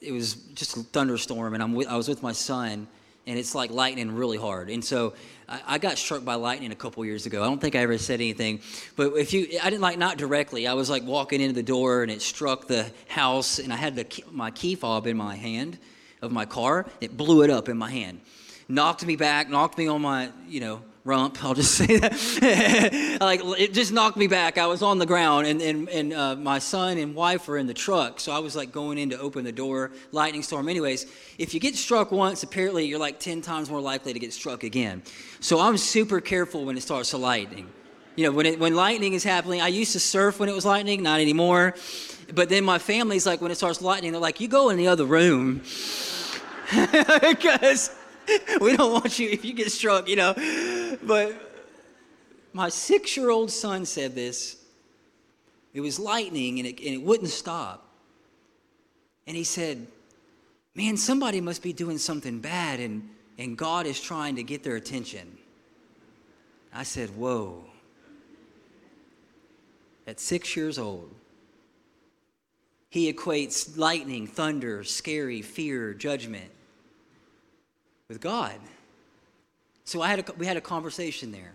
it 0.00 0.12
was 0.12 0.34
just 0.54 0.76
a 0.76 0.80
thunderstorm, 0.80 1.54
and 1.54 1.62
I'm 1.62 1.72
with, 1.72 1.88
I 1.88 1.96
was 1.96 2.08
with 2.08 2.22
my 2.22 2.32
son 2.32 2.86
and 3.26 3.38
it's 3.38 3.54
like 3.54 3.70
lightning 3.70 4.14
really 4.14 4.38
hard. 4.38 4.70
And 4.70 4.84
so 4.84 5.14
I, 5.48 5.60
I 5.66 5.78
got 5.78 5.98
struck 5.98 6.24
by 6.24 6.34
lightning 6.34 6.72
a 6.72 6.76
couple 6.76 7.04
years 7.04 7.26
ago. 7.26 7.42
I 7.42 7.46
don't 7.46 7.60
think 7.60 7.74
I 7.74 7.80
ever 7.80 7.98
said 7.98 8.20
anything, 8.20 8.60
but 8.96 9.14
if 9.14 9.32
you, 9.32 9.58
I 9.62 9.70
didn't 9.70 9.82
like 9.82 9.98
not 9.98 10.18
directly. 10.18 10.66
I 10.66 10.74
was 10.74 10.90
like 10.90 11.04
walking 11.04 11.40
into 11.40 11.54
the 11.54 11.62
door 11.62 12.02
and 12.02 12.10
it 12.10 12.22
struck 12.22 12.66
the 12.66 12.90
house, 13.08 13.58
and 13.58 13.72
I 13.72 13.76
had 13.76 13.96
the 13.96 14.06
my 14.30 14.50
key 14.50 14.74
fob 14.74 15.06
in 15.06 15.16
my 15.16 15.36
hand 15.36 15.78
of 16.22 16.32
my 16.32 16.44
car. 16.44 16.86
It 17.00 17.16
blew 17.16 17.42
it 17.42 17.50
up 17.50 17.68
in 17.68 17.76
my 17.76 17.90
hand, 17.90 18.20
knocked 18.68 19.04
me 19.04 19.16
back, 19.16 19.48
knocked 19.48 19.78
me 19.78 19.86
on 19.86 20.02
my 20.02 20.30
you 20.48 20.60
know 20.60 20.82
rump. 21.04 21.42
I'll 21.44 21.54
just 21.54 21.74
say 21.76 21.98
that. 21.98 23.18
like 23.20 23.40
it 23.58 23.72
just 23.72 23.92
knocked 23.92 24.16
me 24.16 24.26
back. 24.26 24.58
I 24.58 24.66
was 24.66 24.82
on 24.82 24.98
the 24.98 25.06
ground, 25.06 25.46
and 25.46 25.60
and, 25.60 25.88
and 25.88 26.12
uh, 26.12 26.36
my 26.36 26.58
son 26.58 26.98
and 26.98 27.14
wife 27.14 27.48
were 27.48 27.58
in 27.58 27.66
the 27.66 27.74
truck, 27.74 28.20
so 28.20 28.32
I 28.32 28.38
was 28.38 28.56
like 28.56 28.72
going 28.72 28.98
in 28.98 29.10
to 29.10 29.18
open 29.18 29.44
the 29.44 29.52
door. 29.52 29.92
Lightning 30.12 30.42
storm. 30.42 30.68
Anyways, 30.68 31.06
if 31.38 31.54
you 31.54 31.60
get 31.60 31.76
struck 31.76 32.12
once, 32.12 32.42
apparently 32.42 32.86
you're 32.86 32.98
like 32.98 33.18
ten 33.18 33.42
times 33.42 33.70
more 33.70 33.80
likely 33.80 34.12
to 34.12 34.18
get 34.18 34.32
struck 34.32 34.64
again. 34.64 35.02
So 35.40 35.60
I'm 35.60 35.76
super 35.76 36.20
careful 36.20 36.64
when 36.64 36.76
it 36.76 36.82
starts 36.82 37.10
to 37.10 37.16
lightning. 37.16 37.68
You 38.16 38.26
know, 38.26 38.32
when 38.32 38.44
it, 38.44 38.58
when 38.58 38.74
lightning 38.74 39.14
is 39.14 39.24
happening, 39.24 39.62
I 39.62 39.68
used 39.68 39.92
to 39.92 40.00
surf 40.00 40.40
when 40.40 40.48
it 40.48 40.54
was 40.54 40.66
lightning, 40.66 41.02
not 41.02 41.20
anymore. 41.20 41.74
But 42.34 42.48
then 42.48 42.64
my 42.64 42.78
family's 42.78 43.24
like, 43.26 43.40
when 43.40 43.50
it 43.50 43.54
starts 43.56 43.80
lightning, 43.80 44.12
they're 44.12 44.20
like, 44.20 44.40
you 44.40 44.48
go 44.48 44.68
in 44.70 44.76
the 44.76 44.88
other 44.88 45.04
room. 45.04 45.62
because 47.20 47.90
we 48.60 48.76
don't 48.76 48.92
want 48.92 49.18
you 49.18 49.28
if 49.28 49.44
you 49.44 49.52
get 49.52 49.70
struck, 49.70 50.08
you 50.08 50.16
know. 50.16 50.34
But 51.02 51.34
my 52.52 52.68
six 52.68 53.16
year 53.16 53.30
old 53.30 53.50
son 53.50 53.84
said 53.84 54.14
this. 54.14 54.56
It 55.72 55.80
was 55.80 55.98
lightning 55.98 56.58
and 56.58 56.66
it, 56.66 56.78
and 56.80 56.88
it 56.88 57.02
wouldn't 57.02 57.30
stop. 57.30 57.86
And 59.26 59.36
he 59.36 59.44
said, 59.44 59.86
Man, 60.74 60.96
somebody 60.96 61.40
must 61.40 61.62
be 61.62 61.72
doing 61.72 61.98
something 61.98 62.40
bad 62.40 62.80
and, 62.80 63.08
and 63.38 63.56
God 63.56 63.86
is 63.86 64.00
trying 64.00 64.36
to 64.36 64.42
get 64.42 64.62
their 64.62 64.76
attention. 64.76 65.38
I 66.74 66.82
said, 66.82 67.10
Whoa. 67.10 67.64
At 70.06 70.18
six 70.18 70.56
years 70.56 70.78
old, 70.78 71.14
he 72.88 73.12
equates 73.12 73.78
lightning, 73.78 74.26
thunder, 74.26 74.82
scary, 74.82 75.42
fear, 75.42 75.94
judgment 75.94 76.50
with 78.10 78.20
God. 78.20 78.56
So 79.84 80.02
I 80.02 80.08
had 80.08 80.28
a, 80.28 80.32
we 80.32 80.44
had 80.44 80.56
a 80.56 80.60
conversation 80.60 81.30
there. 81.30 81.52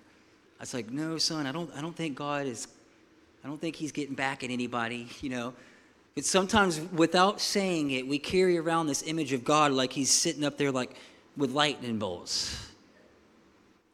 I 0.58 0.64
was 0.64 0.74
like, 0.74 0.90
no, 0.90 1.18
son, 1.18 1.46
I 1.46 1.52
don't, 1.52 1.70
I 1.76 1.82
don't 1.82 1.96
think 1.96 2.16
God 2.16 2.48
is, 2.48 2.70
I 3.44 3.48
don't 3.48 3.60
think 3.60 3.76
he's 3.76 3.92
getting 3.92 4.16
back 4.16 4.42
at 4.42 4.50
anybody, 4.50 5.10
you 5.22 5.30
know. 5.30 5.54
But 6.16 6.24
sometimes 6.24 6.80
without 6.94 7.42
saying 7.42 7.92
it, 7.92 8.08
we 8.08 8.18
carry 8.18 8.58
around 8.58 8.88
this 8.88 9.04
image 9.04 9.34
of 9.34 9.44
God 9.44 9.74
like 9.74 9.92
he's 9.92 10.10
sitting 10.10 10.46
up 10.46 10.58
there 10.58 10.72
like 10.72 10.96
with 11.36 11.52
lightning 11.52 12.00
bolts, 12.00 12.70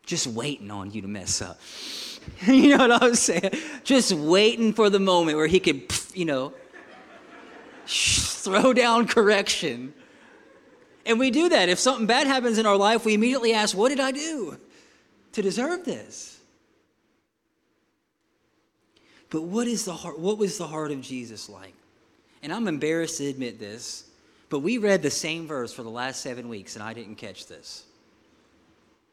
just 0.06 0.28
waiting 0.28 0.70
on 0.70 0.92
you 0.92 1.02
to 1.02 1.08
mess 1.08 1.42
up. 1.42 1.60
you 2.46 2.78
know 2.78 2.88
what 2.88 3.02
I 3.02 3.08
was 3.08 3.20
saying? 3.20 3.54
Just 3.84 4.14
waiting 4.14 4.72
for 4.72 4.92
the 4.92 5.00
moment 5.00 5.36
where 5.36 5.48
he 5.48 5.60
could, 5.60 5.92
you 6.14 6.26
know, 6.26 6.54
throw 7.88 8.72
down 8.72 9.08
correction. 9.08 9.96
And 11.06 11.20
we 11.20 11.32
do 11.32 11.50
that. 11.50 11.70
If 11.70 11.80
something 11.80 12.06
bad 12.06 12.28
happens 12.28 12.58
in 12.58 12.66
our 12.66 12.78
life, 12.78 13.06
we 13.06 13.14
immediately 13.14 13.54
ask, 13.54 13.76
What 13.76 13.90
did 13.90 14.00
I 14.00 14.12
do 14.12 14.58
to 15.34 15.42
deserve 15.42 15.86
this? 15.86 16.40
But 19.30 19.44
what 19.44 19.68
is 19.68 19.86
the 19.86 19.94
heart, 19.94 20.20
what 20.20 20.38
was 20.38 20.58
the 20.58 20.68
heart 20.68 20.92
of 20.92 21.02
Jesus 21.02 21.50
like? 21.50 21.74
And 22.44 22.52
I'm 22.54 22.68
embarrassed 22.68 23.18
to 23.18 23.28
admit 23.28 23.60
this, 23.60 24.10
but 24.50 24.60
we 24.60 24.78
read 24.78 25.02
the 25.02 25.12
same 25.12 25.48
verse 25.48 25.74
for 25.74 25.84
the 25.84 25.90
last 25.90 26.22
seven 26.22 26.50
weeks, 26.50 26.76
and 26.76 26.84
I 26.84 26.94
didn't 26.94 27.16
catch 27.16 27.48
this 27.48 27.86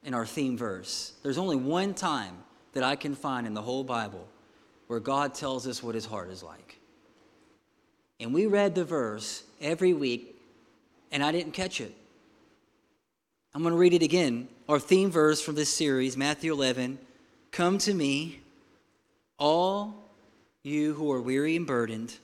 in 0.02 0.14
our 0.14 0.26
theme 0.26 0.56
verse. 0.56 1.12
There's 1.22 1.38
only 1.38 1.56
one 1.56 1.94
time 1.94 2.38
that 2.72 2.82
I 2.82 2.96
can 2.96 3.14
find 3.14 3.46
in 3.46 3.54
the 3.54 3.62
whole 3.62 3.84
Bible 3.84 4.26
where 4.88 5.00
God 5.00 5.34
tells 5.34 5.66
us 5.66 5.82
what 5.82 5.94
his 5.94 6.06
heart 6.06 6.30
is 6.30 6.42
like. 6.42 6.78
And 8.18 8.34
we 8.34 8.46
read 8.46 8.74
the 8.74 8.84
verse 8.84 9.44
every 9.60 9.92
week, 9.92 10.37
and 11.10 11.22
I 11.22 11.32
didn't 11.32 11.52
catch 11.52 11.80
it. 11.80 11.94
I'm 13.54 13.62
going 13.62 13.72
to 13.72 13.78
read 13.78 13.94
it 13.94 14.02
again. 14.02 14.48
Our 14.68 14.78
theme 14.78 15.10
verse 15.10 15.40
from 15.40 15.54
this 15.54 15.72
series, 15.72 16.16
Matthew 16.16 16.52
11 16.52 16.98
Come 17.50 17.78
to 17.78 17.94
me, 17.94 18.40
all 19.38 19.94
you 20.62 20.92
who 20.94 21.10
are 21.10 21.20
weary 21.20 21.56
and 21.56 21.66
burdened, 21.66 22.14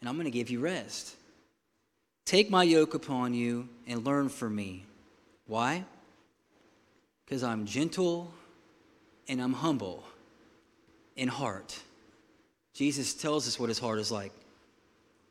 and 0.00 0.08
I'm 0.08 0.16
going 0.16 0.26
to 0.26 0.30
give 0.30 0.50
you 0.50 0.60
rest. 0.60 1.16
Take 2.24 2.50
my 2.50 2.62
yoke 2.62 2.94
upon 2.94 3.34
you 3.34 3.68
and 3.86 4.04
learn 4.04 4.28
from 4.28 4.54
me. 4.54 4.84
Why? 5.46 5.84
Because 7.24 7.42
I'm 7.42 7.66
gentle 7.66 8.32
and 9.28 9.40
I'm 9.40 9.54
humble 9.54 10.04
in 11.16 11.28
heart. 11.28 11.78
Jesus 12.74 13.14
tells 13.14 13.48
us 13.48 13.58
what 13.58 13.68
his 13.68 13.78
heart 13.78 13.98
is 13.98 14.10
like. 14.10 14.32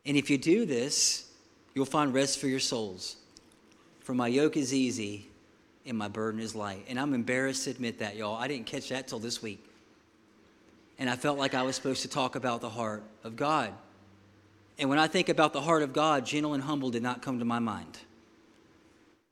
And 0.05 0.17
if 0.17 0.29
you 0.29 0.37
do 0.37 0.65
this, 0.65 1.30
you'll 1.73 1.85
find 1.85 2.13
rest 2.13 2.39
for 2.39 2.47
your 2.47 2.59
souls. 2.59 3.17
For 4.01 4.13
my 4.13 4.27
yoke 4.27 4.57
is 4.57 4.73
easy 4.73 5.27
and 5.85 5.97
my 5.97 6.07
burden 6.07 6.39
is 6.39 6.55
light. 6.55 6.85
And 6.89 6.99
I'm 6.99 7.13
embarrassed 7.13 7.65
to 7.65 7.71
admit 7.71 7.99
that, 7.99 8.15
y'all. 8.15 8.35
I 8.35 8.47
didn't 8.47 8.65
catch 8.65 8.89
that 8.89 9.07
till 9.07 9.19
this 9.19 9.41
week 9.41 9.63
and 11.01 11.09
I 11.09 11.15
felt 11.15 11.39
like 11.39 11.55
I 11.55 11.63
was 11.63 11.75
supposed 11.75 12.03
to 12.03 12.07
talk 12.07 12.35
about 12.35 12.61
the 12.61 12.69
heart 12.69 13.01
of 13.23 13.35
God. 13.35 13.73
And 14.77 14.87
when 14.87 14.99
I 14.99 15.07
think 15.07 15.29
about 15.29 15.51
the 15.51 15.59
heart 15.59 15.81
of 15.81 15.93
God, 15.93 16.27
gentle 16.27 16.53
and 16.53 16.61
humble 16.61 16.91
did 16.91 17.01
not 17.01 17.23
come 17.23 17.39
to 17.39 17.45
my 17.45 17.57
mind. 17.57 17.97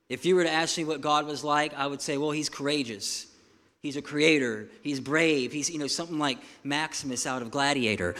If 0.09 0.25
you 0.25 0.33
were 0.33 0.43
to 0.43 0.51
ask 0.51 0.79
me 0.79 0.83
what 0.83 0.99
God 0.99 1.27
was 1.27 1.43
like, 1.43 1.75
I 1.75 1.85
would 1.85 2.01
say, 2.01 2.17
well, 2.17 2.31
he's 2.31 2.49
courageous. 2.49 3.27
He's 3.81 3.95
a 3.95 4.01
creator. 4.01 4.67
He's 4.81 4.99
brave. 4.99 5.53
He's, 5.53 5.69
you 5.69 5.79
know, 5.79 5.87
something 5.87 6.19
like 6.19 6.39
Maximus 6.65 7.25
out 7.25 7.41
of 7.41 7.49
Gladiator. 7.49 8.13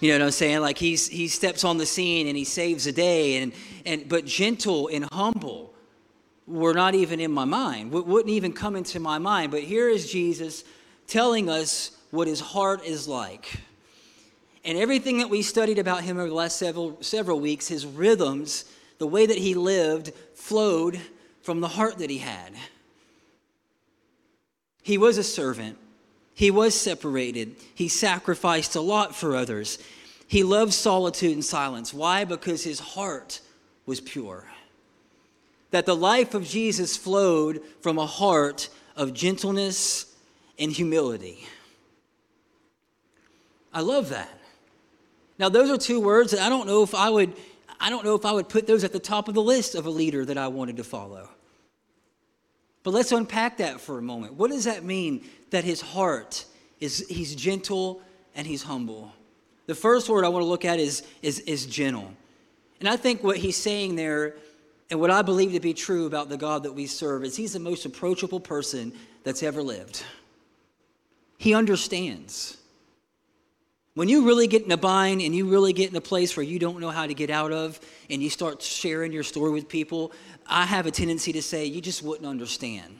You 0.00 0.10
know 0.10 0.18
what 0.18 0.24
I'm 0.24 0.30
saying? 0.32 0.60
Like 0.60 0.78
he's, 0.78 1.06
he 1.06 1.28
steps 1.28 1.62
on 1.62 1.78
the 1.78 1.86
scene 1.86 2.26
and 2.26 2.36
he 2.36 2.42
saves 2.42 2.86
the 2.86 2.92
day. 2.92 3.36
And, 3.40 3.52
and, 3.84 4.08
but 4.08 4.24
gentle 4.24 4.88
and 4.88 5.04
humble 5.12 5.72
were 6.44 6.74
not 6.74 6.96
even 6.96 7.20
in 7.20 7.30
my 7.30 7.44
mind, 7.44 7.92
wouldn't 7.92 8.30
even 8.30 8.52
come 8.52 8.74
into 8.74 8.98
my 8.98 9.18
mind. 9.18 9.52
But 9.52 9.62
here 9.62 9.88
is 9.88 10.10
Jesus 10.10 10.64
telling 11.06 11.48
us 11.48 11.92
what 12.10 12.26
his 12.26 12.40
heart 12.40 12.84
is 12.84 13.06
like. 13.06 13.60
And 14.64 14.76
everything 14.76 15.18
that 15.18 15.30
we 15.30 15.42
studied 15.42 15.78
about 15.78 16.02
him 16.02 16.18
over 16.18 16.28
the 16.28 16.34
last 16.34 16.58
several, 16.58 17.00
several 17.00 17.38
weeks, 17.38 17.68
his 17.68 17.86
rhythms, 17.86 18.64
the 18.98 19.06
way 19.06 19.24
that 19.24 19.38
he 19.38 19.54
lived, 19.54 20.12
flowed 20.34 21.00
from 21.42 21.60
the 21.60 21.68
heart 21.68 21.98
that 21.98 22.10
he 22.10 22.18
had. 22.18 22.54
He 24.86 24.98
was 24.98 25.18
a 25.18 25.24
servant. 25.24 25.78
He 26.32 26.48
was 26.48 26.72
separated. 26.72 27.56
He 27.74 27.88
sacrificed 27.88 28.76
a 28.76 28.80
lot 28.80 29.16
for 29.16 29.34
others. 29.34 29.80
He 30.28 30.44
loved 30.44 30.72
solitude 30.72 31.32
and 31.32 31.44
silence. 31.44 31.92
Why? 31.92 32.24
Because 32.24 32.62
his 32.62 32.78
heart 32.78 33.40
was 33.84 34.00
pure. 34.00 34.44
That 35.72 35.86
the 35.86 35.96
life 35.96 36.34
of 36.34 36.46
Jesus 36.46 36.96
flowed 36.96 37.62
from 37.80 37.98
a 37.98 38.06
heart 38.06 38.68
of 38.94 39.12
gentleness 39.12 40.06
and 40.56 40.70
humility. 40.70 41.44
I 43.74 43.80
love 43.80 44.10
that. 44.10 44.38
Now, 45.36 45.48
those 45.48 45.68
are 45.68 45.78
two 45.78 45.98
words 45.98 46.30
that 46.30 46.40
I 46.40 46.48
don't 46.48 46.68
know 46.68 46.84
if 46.84 46.94
I 46.94 47.10
would. 47.10 47.32
I 47.80 47.90
don't 47.90 48.04
know 48.04 48.14
if 48.14 48.24
I 48.24 48.30
would 48.30 48.48
put 48.48 48.68
those 48.68 48.84
at 48.84 48.92
the 48.92 49.00
top 49.00 49.26
of 49.26 49.34
the 49.34 49.42
list 49.42 49.74
of 49.74 49.86
a 49.86 49.90
leader 49.90 50.24
that 50.24 50.38
I 50.38 50.46
wanted 50.46 50.76
to 50.76 50.84
follow. 50.84 51.30
But 52.86 52.94
let's 52.94 53.10
unpack 53.10 53.56
that 53.56 53.80
for 53.80 53.98
a 53.98 54.00
moment. 54.00 54.34
What 54.34 54.52
does 54.52 54.66
that 54.66 54.84
mean 54.84 55.28
that 55.50 55.64
his 55.64 55.80
heart 55.80 56.44
is 56.78 57.04
he's 57.08 57.34
gentle 57.34 58.00
and 58.36 58.46
he's 58.46 58.62
humble? 58.62 59.12
The 59.66 59.74
first 59.74 60.08
word 60.08 60.24
I 60.24 60.28
want 60.28 60.44
to 60.44 60.46
look 60.46 60.64
at 60.64 60.78
is, 60.78 61.02
is, 61.20 61.40
is 61.40 61.66
gentle. 61.66 62.12
And 62.78 62.88
I 62.88 62.96
think 62.96 63.24
what 63.24 63.38
he's 63.38 63.56
saying 63.56 63.96
there, 63.96 64.36
and 64.88 65.00
what 65.00 65.10
I 65.10 65.22
believe 65.22 65.50
to 65.54 65.58
be 65.58 65.74
true 65.74 66.06
about 66.06 66.28
the 66.28 66.36
God 66.36 66.62
that 66.62 66.74
we 66.74 66.86
serve, 66.86 67.24
is 67.24 67.34
he's 67.34 67.54
the 67.54 67.58
most 67.58 67.86
approachable 67.86 68.38
person 68.38 68.92
that's 69.24 69.42
ever 69.42 69.62
lived. 69.62 70.04
He 71.38 71.54
understands. 71.54 72.56
When 73.96 74.10
you 74.10 74.26
really 74.26 74.46
get 74.46 74.62
in 74.62 74.70
a 74.72 74.76
bind 74.76 75.22
and 75.22 75.34
you 75.34 75.48
really 75.48 75.72
get 75.72 75.88
in 75.88 75.96
a 75.96 76.02
place 76.02 76.36
where 76.36 76.44
you 76.44 76.58
don't 76.58 76.80
know 76.80 76.90
how 76.90 77.06
to 77.06 77.14
get 77.14 77.30
out 77.30 77.50
of 77.50 77.80
and 78.10 78.22
you 78.22 78.28
start 78.28 78.60
sharing 78.60 79.10
your 79.10 79.22
story 79.22 79.50
with 79.50 79.70
people, 79.70 80.12
I 80.46 80.66
have 80.66 80.84
a 80.84 80.90
tendency 80.90 81.32
to 81.32 81.40
say, 81.40 81.64
you 81.64 81.80
just 81.80 82.02
wouldn't 82.02 82.28
understand. 82.28 82.94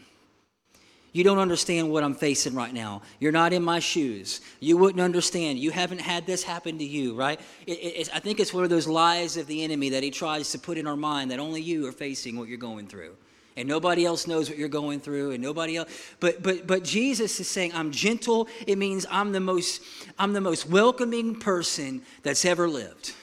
You 1.13 1.23
don't 1.23 1.37
understand 1.37 1.91
what 1.91 2.03
I'm 2.03 2.15
facing 2.15 2.55
right 2.55 2.73
now. 2.73 3.03
You're 3.21 3.31
not 3.31 3.53
in 3.53 3.63
my 3.63 3.79
shoes. 3.79 4.41
You 4.59 4.79
wouldn't 4.79 5.03
understand. 5.03 5.59
You 5.59 5.71
haven't 5.71 6.01
had 6.01 6.25
this 6.25 6.43
happen 6.43 6.79
to 6.79 6.85
you, 6.85 7.15
right? 7.15 7.39
It, 7.67 8.09
I 8.15 8.19
think 8.19 8.41
it's 8.41 8.55
one 8.55 8.65
of 8.65 8.71
those 8.71 8.89
lies 8.89 9.37
of 9.37 9.47
the 9.49 9.65
enemy 9.65 9.91
that 9.91 10.03
he 10.03 10.11
tries 10.11 10.51
to 10.53 10.59
put 10.59 10.79
in 10.79 10.87
our 10.87 10.97
mind 10.97 11.31
that 11.31 11.39
only 11.39 11.61
you 11.61 11.87
are 11.87 11.93
facing 11.93 12.39
what 12.39 12.49
you're 12.49 12.57
going 12.57 12.87
through 12.87 13.19
and 13.57 13.69
nobody 13.69 14.05
else 14.05 14.27
knows 14.27 14.49
what 14.49 14.59
you're 14.59 14.69
going 14.69 15.01
through 15.01 15.31
and 15.33 15.43
nobody 15.43 15.77
else 15.77 15.91
but 16.21 16.43
but 16.43 16.67
but 16.67 16.85
jesus 16.85 17.41
is 17.41 17.49
saying 17.49 17.73
i'm 17.75 17.91
gentle. 17.91 18.49
It 18.67 18.79
means 18.79 19.07
i'm 19.11 19.33
the 19.33 19.41
most 19.41 19.83
i'm 20.19 20.33
the 20.33 20.41
most 20.41 20.69
welcoming 20.69 21.37
person 21.37 22.03
that's 22.23 22.45
ever 22.45 22.69
lived. 22.69 23.15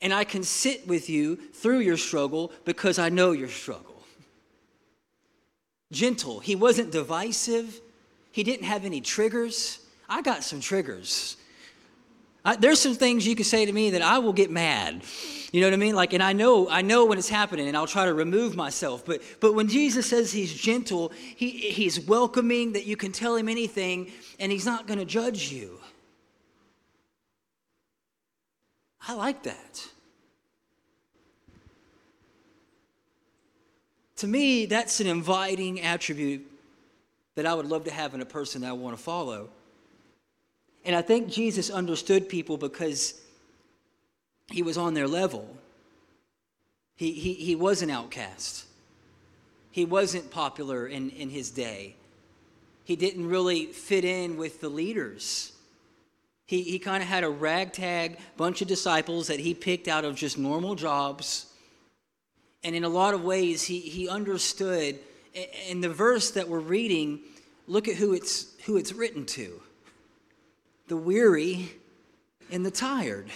And 0.00 0.12
i 0.12 0.24
can 0.24 0.42
sit 0.42 0.86
with 0.86 1.08
you 1.10 1.36
through 1.36 1.80
your 1.80 1.96
struggle 1.96 2.52
because 2.64 2.98
i 2.98 3.08
know 3.08 3.32
your 3.32 3.48
struggle. 3.48 4.02
Gentle. 5.92 6.40
He 6.40 6.56
wasn't 6.56 6.90
divisive. 6.90 7.80
He 8.32 8.42
didn't 8.42 8.66
have 8.66 8.84
any 8.84 9.00
triggers. 9.00 9.78
I 10.08 10.20
got 10.20 10.42
some 10.42 10.60
triggers 10.60 11.36
I, 12.46 12.54
there's 12.54 12.80
some 12.80 12.94
things 12.94 13.26
you 13.26 13.34
can 13.34 13.44
say 13.44 13.66
to 13.66 13.72
me 13.72 13.90
that 13.90 14.02
I 14.02 14.20
will 14.20 14.32
get 14.32 14.52
mad. 14.52 15.02
You 15.50 15.60
know 15.60 15.66
what 15.66 15.74
I 15.74 15.78
mean? 15.78 15.96
Like, 15.96 16.12
and 16.12 16.22
I 16.22 16.32
know, 16.32 16.70
I 16.70 16.80
know 16.80 17.04
when 17.04 17.18
it's 17.18 17.28
happening, 17.28 17.66
and 17.66 17.76
I'll 17.76 17.88
try 17.88 18.04
to 18.04 18.14
remove 18.14 18.54
myself. 18.54 19.04
But, 19.04 19.20
but 19.40 19.54
when 19.54 19.66
Jesus 19.66 20.08
says 20.08 20.32
He's 20.32 20.54
gentle, 20.54 21.10
he, 21.34 21.50
He's 21.50 21.98
welcoming, 21.98 22.74
that 22.74 22.86
you 22.86 22.96
can 22.96 23.10
tell 23.10 23.34
Him 23.34 23.48
anything, 23.48 24.12
and 24.38 24.52
He's 24.52 24.64
not 24.64 24.86
going 24.86 25.00
to 25.00 25.04
judge 25.04 25.50
you. 25.50 25.80
I 29.08 29.14
like 29.14 29.42
that. 29.42 29.88
To 34.16 34.28
me, 34.28 34.66
that's 34.66 35.00
an 35.00 35.08
inviting 35.08 35.80
attribute 35.80 36.46
that 37.34 37.44
I 37.44 37.54
would 37.54 37.66
love 37.66 37.84
to 37.84 37.90
have 37.90 38.14
in 38.14 38.20
a 38.20 38.26
person 38.26 38.62
that 38.62 38.68
I 38.68 38.72
want 38.72 38.96
to 38.96 39.02
follow. 39.02 39.48
And 40.86 40.94
I 40.94 41.02
think 41.02 41.28
Jesus 41.28 41.68
understood 41.68 42.28
people 42.28 42.56
because 42.56 43.20
he 44.52 44.62
was 44.62 44.78
on 44.78 44.94
their 44.94 45.08
level. 45.08 45.56
He, 46.94 47.12
he, 47.12 47.34
he 47.34 47.56
was 47.56 47.82
an 47.82 47.90
outcast. 47.90 48.66
He 49.72 49.84
wasn't 49.84 50.30
popular 50.30 50.86
in, 50.86 51.10
in 51.10 51.28
his 51.28 51.50
day. 51.50 51.96
He 52.84 52.94
didn't 52.94 53.28
really 53.28 53.66
fit 53.66 54.04
in 54.04 54.36
with 54.36 54.60
the 54.60 54.68
leaders. 54.68 55.50
He, 56.46 56.62
he 56.62 56.78
kind 56.78 57.02
of 57.02 57.08
had 57.08 57.24
a 57.24 57.28
ragtag 57.28 58.18
bunch 58.36 58.62
of 58.62 58.68
disciples 58.68 59.26
that 59.26 59.40
he 59.40 59.54
picked 59.54 59.88
out 59.88 60.04
of 60.04 60.14
just 60.14 60.38
normal 60.38 60.76
jobs. 60.76 61.52
And 62.62 62.76
in 62.76 62.84
a 62.84 62.88
lot 62.88 63.12
of 63.12 63.24
ways, 63.24 63.64
he, 63.64 63.80
he 63.80 64.08
understood. 64.08 65.00
In 65.68 65.80
the 65.80 65.88
verse 65.88 66.30
that 66.30 66.48
we're 66.48 66.60
reading, 66.60 67.18
look 67.66 67.88
at 67.88 67.96
who 67.96 68.12
it's, 68.12 68.54
who 68.66 68.76
it's 68.76 68.92
written 68.92 69.26
to 69.26 69.60
the 70.88 70.96
weary, 70.96 71.70
and 72.50 72.64
the 72.64 72.70
tired. 72.70 73.28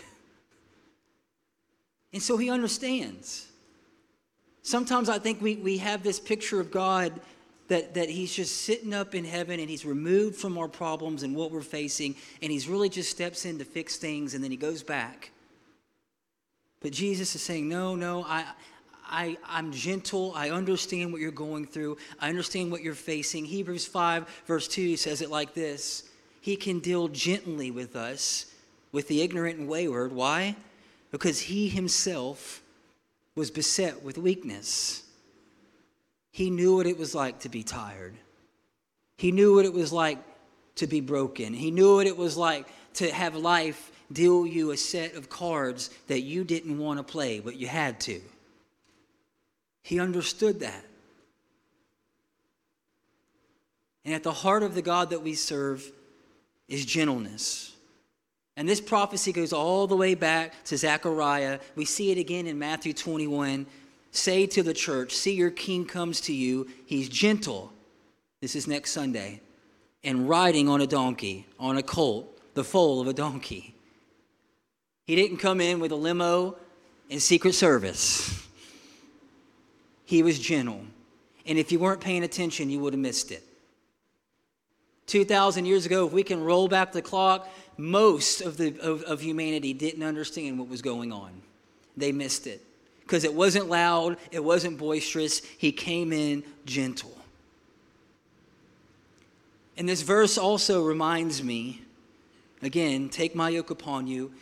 And 2.13 2.23
so 2.23 2.37
he 2.37 2.51
understands. 2.51 3.47
Sometimes 4.63 5.09
I 5.09 5.19
think 5.19 5.41
we, 5.41 5.57
we 5.57 5.79
have 5.79 6.03
this 6.03 6.21
picture 6.21 6.61
of 6.61 6.71
God 6.71 7.21
that, 7.69 7.95
that 7.95 8.11
he's 8.11 8.35
just 8.35 8.63
sitting 8.63 8.93
up 8.93 9.15
in 9.15 9.25
heaven 9.25 9.61
and 9.61 9.71
he's 9.71 9.85
removed 9.85 10.37
from 10.37 10.59
our 10.59 10.69
problems 10.69 11.23
and 11.23 11.35
what 11.37 11.53
we're 11.53 11.61
facing, 11.61 12.17
and 12.43 12.51
he's 12.51 12.69
really 12.69 12.89
just 12.89 13.11
steps 13.11 13.45
in 13.45 13.59
to 13.59 13.65
fix 13.65 13.97
things 13.97 14.35
and 14.35 14.43
then 14.43 14.51
he 14.51 14.57
goes 14.57 14.83
back. 14.83 15.31
But 16.81 16.93
Jesus 16.93 17.35
is 17.35 17.43
saying, 17.43 17.69
No, 17.69 17.95
no, 17.95 18.25
I, 18.25 18.45
I, 19.07 19.37
I'm 19.47 19.71
gentle. 19.71 20.33
I 20.35 20.51
understand 20.51 21.13
what 21.13 21.21
you're 21.21 21.31
going 21.31 21.67
through. 21.67 21.99
I 22.19 22.29
understand 22.29 22.73
what 22.73 22.83
you're 22.83 22.95
facing. 22.95 23.45
Hebrews 23.45 23.87
5, 23.87 24.43
verse 24.47 24.67
2 24.67 24.97
says 24.97 25.23
it 25.23 25.31
like 25.31 25.55
this 25.55 26.10
he 26.41 26.57
can 26.57 26.81
deal 26.81 27.09
gently 27.09 27.71
with 27.71 27.95
us, 27.95 28.47
with 28.93 29.09
the 29.09 29.23
ignorant 29.23 29.59
and 29.59 29.69
wayward. 29.69 30.13
Why? 30.13 30.57
Because 31.11 31.41
he 31.41 31.69
himself 31.69 32.63
was 33.35 33.51
beset 33.51 34.03
with 34.03 34.19
weakness. 34.19 35.03
He 36.33 36.51
knew 36.51 36.77
what 36.77 36.87
it 36.87 36.99
was 36.99 37.15
like 37.15 37.41
to 37.41 37.49
be 37.49 37.63
tired. 37.63 38.15
He 39.17 39.33
knew 39.33 39.55
what 39.55 39.67
it 39.67 39.75
was 39.75 39.93
like 39.93 40.19
to 40.77 40.87
be 40.87 41.01
broken. 41.01 41.53
He 41.53 41.71
knew 41.71 41.97
what 41.97 42.07
it 42.07 42.17
was 42.17 42.37
like 42.37 42.67
to 42.95 43.11
have 43.11 43.37
life 43.37 43.93
deal 44.13 44.47
you 44.47 44.71
a 44.71 44.77
set 44.77 45.15
of 45.15 45.29
cards 45.29 45.91
that 46.09 46.21
you 46.21 46.43
didn't 46.43 46.79
want 46.79 46.99
to 46.99 47.05
play, 47.05 47.39
but 47.41 47.57
you 47.57 47.67
had 47.67 48.01
to. 48.01 48.21
He 49.83 50.01
understood 50.01 50.61
that. 50.61 50.85
And 54.05 54.15
at 54.15 54.23
the 54.23 54.33
heart 54.33 54.63
of 54.63 54.75
the 54.75 54.83
God 54.83 55.11
that 55.11 55.23
we 55.23 55.35
serve 55.35 55.91
is 56.71 56.87
gentleness. 56.87 57.75
And 58.57 58.69
this 58.69 58.81
prophecy 58.81 59.33
goes 59.33 59.53
all 59.53 59.87
the 59.87 59.97
way 59.97 60.15
back 60.15 60.65
to 60.65 60.77
Zechariah. 60.77 61.59
We 61.77 61.85
see 61.85 62.11
it 62.11 62.19
again 62.19 62.47
in 62.47 62.59
Matthew 62.59 62.93
21. 62.93 63.67
Say 64.13 64.47
to 64.47 64.63
the 64.63 64.75
church, 64.75 65.15
See, 65.15 65.35
your 65.35 65.51
king 65.51 65.85
comes 65.85 66.21
to 66.23 66.33
you. 66.33 66.69
He's 66.87 67.09
gentle. 67.09 67.73
This 68.41 68.57
is 68.57 68.67
next 68.67 68.93
Sunday. 68.93 69.41
And 70.03 70.29
riding 70.29 70.69
on 70.69 70.81
a 70.81 70.87
donkey, 70.87 71.47
on 71.59 71.77
a 71.77 71.83
colt, 71.83 72.39
the 72.55 72.65
foal 72.65 73.01
of 73.01 73.09
a 73.09 73.13
donkey. 73.13 73.75
He 75.07 75.17
didn't 75.17 75.39
come 75.39 75.61
in 75.61 75.81
with 75.81 75.93
a 75.93 75.97
limo 75.97 76.57
and 77.11 77.21
Secret 77.21 77.55
Service. 77.55 78.47
He 80.05 80.23
was 80.23 80.39
gentle. 80.39 80.83
And 81.47 81.59
if 81.59 81.73
you 81.73 81.79
weren't 81.79 82.01
paying 82.01 82.25
attention, 82.25 82.71
you 82.71 82.81
would 82.81 82.93
have 82.93 83.01
missed 83.01 83.33
it. 83.33 83.45
2,000 85.11 85.65
years 85.65 85.87
ago, 85.87 86.07
if 86.07 86.13
we 86.13 86.23
can 86.23 86.43
roll 86.43 86.69
back 86.69 86.93
the 86.93 87.03
clock, 87.03 87.49
most 87.77 88.41
of, 88.41 88.57
the, 88.57 88.79
of, 88.81 89.03
of 89.03 89.21
humanity 89.21 89.73
didn't 89.73 90.05
understand 90.05 90.59
what 90.59 90.69
was 90.69 90.83
going 90.83 91.13
on. 91.13 91.33
They 91.97 92.13
missed 92.13 92.47
it 92.47 92.65
because 93.03 93.25
it 93.25 93.35
wasn't 93.35 93.69
loud, 93.69 94.19
it 94.31 94.43
wasn't 94.43 94.79
boisterous. 94.79 95.43
He 95.59 95.73
came 95.73 96.13
in 96.13 96.45
gentle. 96.65 97.17
And 99.77 99.89
this 99.89 100.03
verse 100.03 100.39
also 100.39 100.85
reminds 100.85 101.43
me 101.43 101.83
again, 102.63 103.09
take 103.09 103.35
my 103.35 103.49
yoke 103.49 103.71
upon 103.71 104.07
you, 104.07 104.33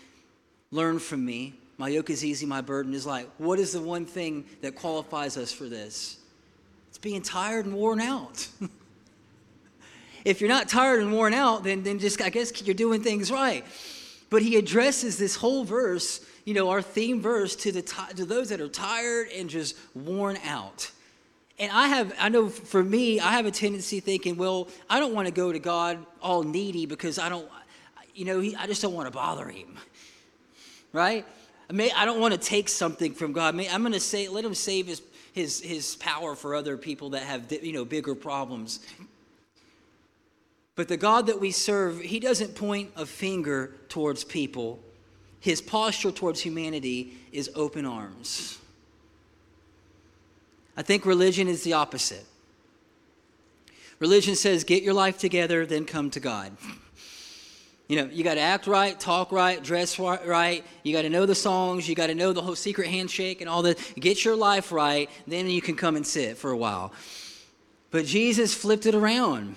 learn 0.71 0.99
from 0.99 1.25
me. 1.25 1.55
My 1.79 1.89
yoke 1.89 2.11
is 2.11 2.25
easy, 2.25 2.45
my 2.45 2.61
burden 2.61 2.93
is 2.93 3.07
light. 3.07 3.31
What 3.39 3.59
is 3.59 3.73
the 3.73 3.81
one 3.81 4.05
thing 4.05 4.45
that 4.61 4.75
qualifies 4.75 5.39
us 5.39 5.51
for 5.51 5.65
this? 5.65 6.19
It's 6.89 6.99
being 6.99 7.23
tired 7.23 7.65
and 7.65 7.75
worn 7.75 8.01
out. 8.01 8.49
if 10.25 10.41
you're 10.41 10.49
not 10.49 10.69
tired 10.69 11.01
and 11.01 11.13
worn 11.13 11.35
out, 11.35 11.65
then, 11.65 11.83
then 11.83 11.99
just, 11.99 12.21
I 12.21 12.31
guess 12.31 12.63
you're 12.63 12.75
doing 12.75 13.03
things 13.03 13.31
right. 13.31 13.65
But 14.31 14.43
he 14.43 14.57
addresses 14.57 15.17
this 15.17 15.37
whole 15.37 15.65
verse, 15.65 16.21
you 16.45 16.55
know, 16.55 16.71
our 16.71 16.83
theme 16.83 17.23
verse 17.23 17.57
to, 17.57 17.73
the, 17.73 17.83
to 18.17 18.25
those 18.25 18.51
that 18.51 18.61
are 18.61 18.69
tired 18.69 19.29
and 19.35 19.49
just 19.49 19.77
worn 19.95 20.37
out. 20.45 20.91
And 21.59 21.73
I 21.73 21.89
have, 21.89 22.15
I 22.21 22.29
know 22.29 22.49
for 22.49 22.85
me, 22.85 23.19
I 23.21 23.33
have 23.33 23.47
a 23.47 23.51
tendency 23.51 24.01
thinking, 24.01 24.37
well, 24.37 24.69
I 24.89 25.01
don't 25.01 25.15
want 25.15 25.27
to 25.27 25.33
go 25.33 25.53
to 25.53 25.59
God 25.59 25.99
all 26.23 26.43
needy 26.43 26.87
because 26.87 27.19
I 27.19 27.29
don't, 27.29 27.49
you 28.15 28.25
know, 28.25 28.41
he, 28.41 28.55
I 28.55 28.67
just 28.67 28.81
don't 28.83 28.95
want 28.95 29.07
to 29.07 29.13
bother 29.13 29.49
him. 29.49 29.77
Right? 30.93 31.27
I, 31.69 31.73
may, 31.73 31.91
I 31.91 32.05
don't 32.05 32.21
want 32.21 32.33
to 32.33 32.41
take 32.41 32.69
something 32.69 33.13
from 33.13 33.33
God. 33.33 33.55
May, 33.55 33.69
I'm 33.69 33.81
going 33.81 33.93
to 33.93 34.01
say, 34.01 34.29
let 34.29 34.45
him 34.45 34.55
save 34.55 34.87
his, 34.87 35.03
his, 35.33 35.61
his 35.61 35.97
power 35.97 36.35
for 36.35 36.55
other 36.55 36.77
people 36.77 37.11
that 37.11 37.23
have, 37.23 37.51
you 37.51 37.73
know, 37.73 37.85
bigger 37.85 38.15
problems. 38.15 38.81
But 40.79 40.87
the 40.87 40.97
God 40.97 41.27
that 41.27 41.41
we 41.41 41.51
serve, 41.51 42.01
he 42.01 42.21
doesn't 42.21 42.55
point 42.55 42.93
a 42.95 43.05
finger 43.05 43.73
towards 43.89 44.23
people. 44.23 44.79
His 45.41 45.61
posture 45.61 46.13
towards 46.13 46.41
humanity 46.41 47.15
is 47.33 47.51
open 47.57 47.85
arms. 47.85 48.59
I 50.77 50.83
think 50.83 51.05
religion 51.05 51.49
is 51.49 51.65
the 51.65 51.73
opposite. 51.73 52.25
Religion 53.99 54.37
says, 54.37 54.63
get 54.63 54.85
your 54.85 54.95
life 54.95 55.19
together, 55.19 55.67
then 55.67 55.85
come 55.85 56.11
to 56.11 56.21
God. 56.21 56.57
You 57.89 57.97
know, 57.97 58.09
you 58.13 58.23
got 58.23 58.35
to 58.35 58.41
act 58.41 58.69
right, 58.69 59.01
talk 59.01 59.33
right, 59.33 59.61
dress 59.61 59.99
right. 59.99 60.65
You 60.85 60.93
got 60.93 61.03
to 61.03 61.11
know 61.11 61.27
the 61.27 61.35
songs. 61.35 61.89
You 61.89 61.97
got 61.97 62.07
to 62.07 62.15
know 62.15 62.33
the 62.33 62.43
whole 62.43 62.55
secret 62.55 62.87
handshake 62.87 63.41
and 63.41 63.51
all 63.51 63.63
that. 63.63 63.81
Get 63.99 64.25
your 64.25 64.37
life 64.37 64.71
right, 64.71 65.11
then 65.27 65.49
you 65.49 65.61
can 65.61 65.75
come 65.75 65.97
and 65.97 66.07
sit 66.07 66.39
for 66.39 66.53
a 66.53 66.57
while. 66.57 66.93
But 67.91 68.07
Jesus 68.07 68.55
flipped 68.55 68.87
it 68.87 68.95
around. 68.95 69.57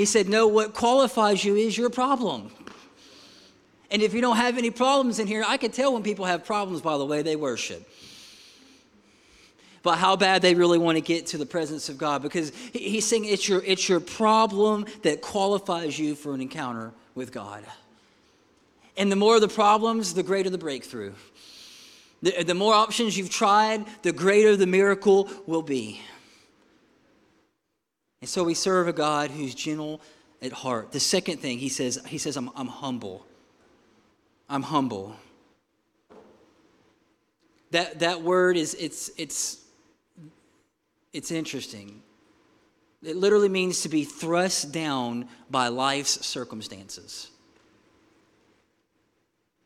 He 0.00 0.06
said, 0.06 0.30
No, 0.30 0.46
what 0.46 0.72
qualifies 0.72 1.44
you 1.44 1.56
is 1.56 1.76
your 1.76 1.90
problem. 1.90 2.50
And 3.90 4.00
if 4.00 4.14
you 4.14 4.22
don't 4.22 4.38
have 4.38 4.56
any 4.56 4.70
problems 4.70 5.18
in 5.18 5.26
here, 5.26 5.44
I 5.46 5.58
can 5.58 5.72
tell 5.72 5.92
when 5.92 6.02
people 6.02 6.24
have 6.24 6.46
problems 6.46 6.80
by 6.80 6.96
the 6.96 7.04
way 7.04 7.20
they 7.20 7.36
worship. 7.36 7.86
But 9.82 9.98
how 9.98 10.16
bad 10.16 10.40
they 10.40 10.54
really 10.54 10.78
want 10.78 10.96
to 10.96 11.02
get 11.02 11.26
to 11.26 11.36
the 11.36 11.44
presence 11.44 11.90
of 11.90 11.98
God 11.98 12.22
because 12.22 12.50
he's 12.72 13.06
saying 13.06 13.26
it's 13.26 13.46
your, 13.46 13.62
it's 13.62 13.90
your 13.90 14.00
problem 14.00 14.86
that 15.02 15.20
qualifies 15.20 15.98
you 15.98 16.14
for 16.14 16.32
an 16.32 16.40
encounter 16.40 16.92
with 17.14 17.30
God. 17.30 17.62
And 18.96 19.12
the 19.12 19.16
more 19.16 19.38
the 19.38 19.48
problems, 19.48 20.14
the 20.14 20.22
greater 20.22 20.48
the 20.48 20.56
breakthrough. 20.56 21.12
The, 22.22 22.42
the 22.42 22.54
more 22.54 22.72
options 22.72 23.18
you've 23.18 23.28
tried, 23.28 23.84
the 24.00 24.12
greater 24.12 24.56
the 24.56 24.66
miracle 24.66 25.28
will 25.46 25.60
be. 25.60 26.00
And 28.20 28.28
so 28.28 28.44
we 28.44 28.54
serve 28.54 28.88
a 28.88 28.92
God 28.92 29.30
who's 29.30 29.54
gentle 29.54 30.00
at 30.42 30.52
heart. 30.52 30.92
The 30.92 31.00
second 31.00 31.38
thing 31.38 31.58
he 31.58 31.68
says, 31.68 31.98
he 32.06 32.18
says, 32.18 32.36
I'm, 32.36 32.50
I'm 32.54 32.68
humble. 32.68 33.26
I'm 34.48 34.62
humble. 34.62 35.16
That, 37.70 38.00
that 38.00 38.22
word 38.22 38.56
is, 38.56 38.74
it's, 38.74 39.10
it's, 39.16 39.58
it's 41.12 41.30
interesting. 41.30 42.02
It 43.02 43.16
literally 43.16 43.48
means 43.48 43.82
to 43.82 43.88
be 43.88 44.04
thrust 44.04 44.72
down 44.72 45.28
by 45.50 45.68
life's 45.68 46.26
circumstances. 46.26 47.30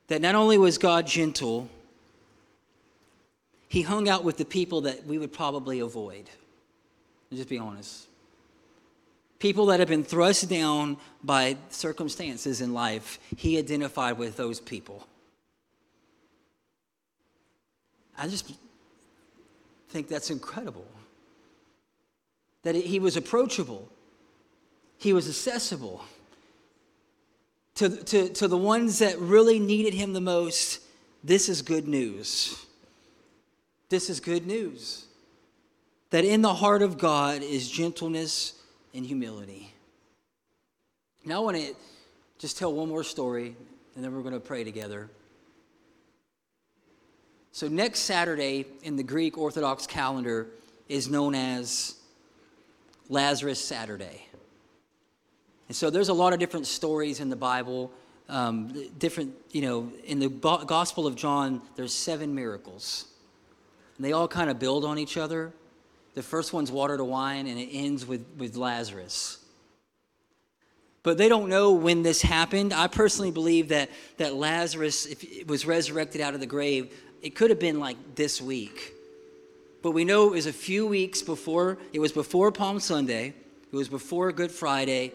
That 0.08 0.20
not 0.20 0.34
only 0.34 0.58
was 0.58 0.78
God 0.78 1.06
gentle, 1.06 1.68
he 3.68 3.82
hung 3.82 4.08
out 4.08 4.22
with 4.22 4.36
the 4.36 4.44
people 4.44 4.82
that 4.82 5.06
we 5.06 5.18
would 5.18 5.32
probably 5.32 5.80
avoid. 5.80 6.30
just 7.32 7.48
be 7.48 7.58
honest 7.58 8.06
people 9.44 9.66
that 9.66 9.78
have 9.78 9.90
been 9.90 10.02
thrust 10.02 10.48
down 10.48 10.96
by 11.22 11.54
circumstances 11.68 12.62
in 12.62 12.72
life, 12.72 13.18
he 13.36 13.58
identified 13.58 14.16
with 14.16 14.38
those 14.38 14.58
people. 14.58 15.06
I 18.16 18.26
just 18.26 18.50
think 19.90 20.08
that's 20.08 20.30
incredible. 20.30 20.86
That 22.62 22.74
he 22.74 22.98
was 22.98 23.18
approachable, 23.18 23.86
he 24.96 25.12
was 25.12 25.28
accessible. 25.28 26.02
To, 27.74 27.90
to, 27.90 28.30
to 28.30 28.48
the 28.48 28.56
ones 28.56 29.00
that 29.00 29.18
really 29.18 29.58
needed 29.58 29.92
him 29.92 30.14
the 30.14 30.22
most, 30.22 30.80
this 31.22 31.50
is 31.50 31.60
good 31.60 31.86
news. 31.86 32.64
This 33.90 34.08
is 34.08 34.20
good 34.20 34.46
news. 34.46 35.04
That 36.08 36.24
in 36.24 36.40
the 36.40 36.54
heart 36.54 36.80
of 36.80 36.96
God 36.96 37.42
is 37.42 37.68
gentleness 37.68 38.54
in 38.94 39.04
humility. 39.04 39.72
Now, 41.24 41.42
I 41.42 41.44
want 41.44 41.56
to 41.56 41.74
just 42.38 42.56
tell 42.56 42.72
one 42.72 42.88
more 42.88 43.04
story, 43.04 43.56
and 43.94 44.04
then 44.04 44.14
we're 44.14 44.22
going 44.22 44.34
to 44.34 44.40
pray 44.40 44.64
together. 44.64 45.10
So, 47.52 47.68
next 47.68 48.00
Saturday 48.00 48.66
in 48.82 48.96
the 48.96 49.02
Greek 49.02 49.36
Orthodox 49.36 49.86
calendar 49.86 50.46
is 50.88 51.08
known 51.08 51.34
as 51.34 51.96
Lazarus 53.08 53.60
Saturday. 53.60 54.26
And 55.68 55.76
so, 55.76 55.90
there's 55.90 56.08
a 56.08 56.14
lot 56.14 56.32
of 56.32 56.38
different 56.38 56.66
stories 56.66 57.20
in 57.20 57.30
the 57.30 57.36
Bible. 57.36 57.90
Um, 58.28 58.90
different, 58.98 59.34
you 59.50 59.62
know, 59.62 59.92
in 60.04 60.18
the 60.18 60.28
Gospel 60.28 61.06
of 61.06 61.16
John, 61.16 61.62
there's 61.76 61.92
seven 61.92 62.34
miracles. 62.34 63.06
And 63.96 64.04
they 64.04 64.12
all 64.12 64.28
kind 64.28 64.50
of 64.50 64.58
build 64.58 64.84
on 64.84 64.98
each 64.98 65.16
other. 65.16 65.52
The 66.14 66.22
first 66.22 66.52
one's 66.52 66.70
water 66.70 66.96
to 66.96 67.04
wine, 67.04 67.46
and 67.46 67.58
it 67.58 67.68
ends 67.72 68.06
with, 68.06 68.24
with 68.38 68.56
Lazarus. 68.56 69.38
But 71.02 71.18
they 71.18 71.28
don't 71.28 71.48
know 71.48 71.72
when 71.72 72.02
this 72.02 72.22
happened. 72.22 72.72
I 72.72 72.86
personally 72.86 73.30
believe 73.30 73.68
that, 73.68 73.90
that 74.16 74.34
Lazarus, 74.34 75.06
if 75.06 75.46
was 75.46 75.66
resurrected 75.66 76.20
out 76.20 76.34
of 76.34 76.40
the 76.40 76.46
grave, 76.46 76.96
it 77.20 77.34
could 77.34 77.50
have 77.50 77.58
been 77.60 77.78
like 77.78 77.96
this 78.14 78.40
week. 78.40 78.94
But 79.82 79.90
we 79.90 80.04
know 80.04 80.28
it 80.28 80.32
was 80.32 80.46
a 80.46 80.52
few 80.52 80.86
weeks 80.86 81.20
before, 81.20 81.78
it 81.92 82.00
was 82.00 82.10
before 82.10 82.50
Palm 82.50 82.80
Sunday, 82.80 83.34
it 83.70 83.76
was 83.76 83.88
before 83.88 84.32
Good 84.32 84.50
Friday, 84.50 85.12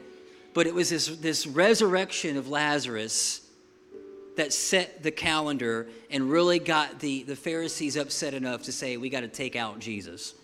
but 0.54 0.68
it 0.68 0.76
was 0.76 0.90
this, 0.92 1.08
this 1.08 1.48
resurrection 1.48 2.38
of 2.38 2.50
Lazarus 2.50 3.42
that 4.38 4.54
set 4.54 5.02
the 5.02 5.12
calendar 5.12 5.88
and 6.12 6.30
really 6.30 6.60
got 6.60 7.00
the, 7.00 7.24
the 7.24 7.36
Pharisees 7.36 7.98
upset 7.98 8.34
enough 8.34 8.64
to 8.64 8.72
say, 8.72 8.98
we 8.98 9.10
got 9.10 9.22
to 9.22 9.28
take 9.28 9.56
out 9.56 9.80
Jesus. 9.80 10.36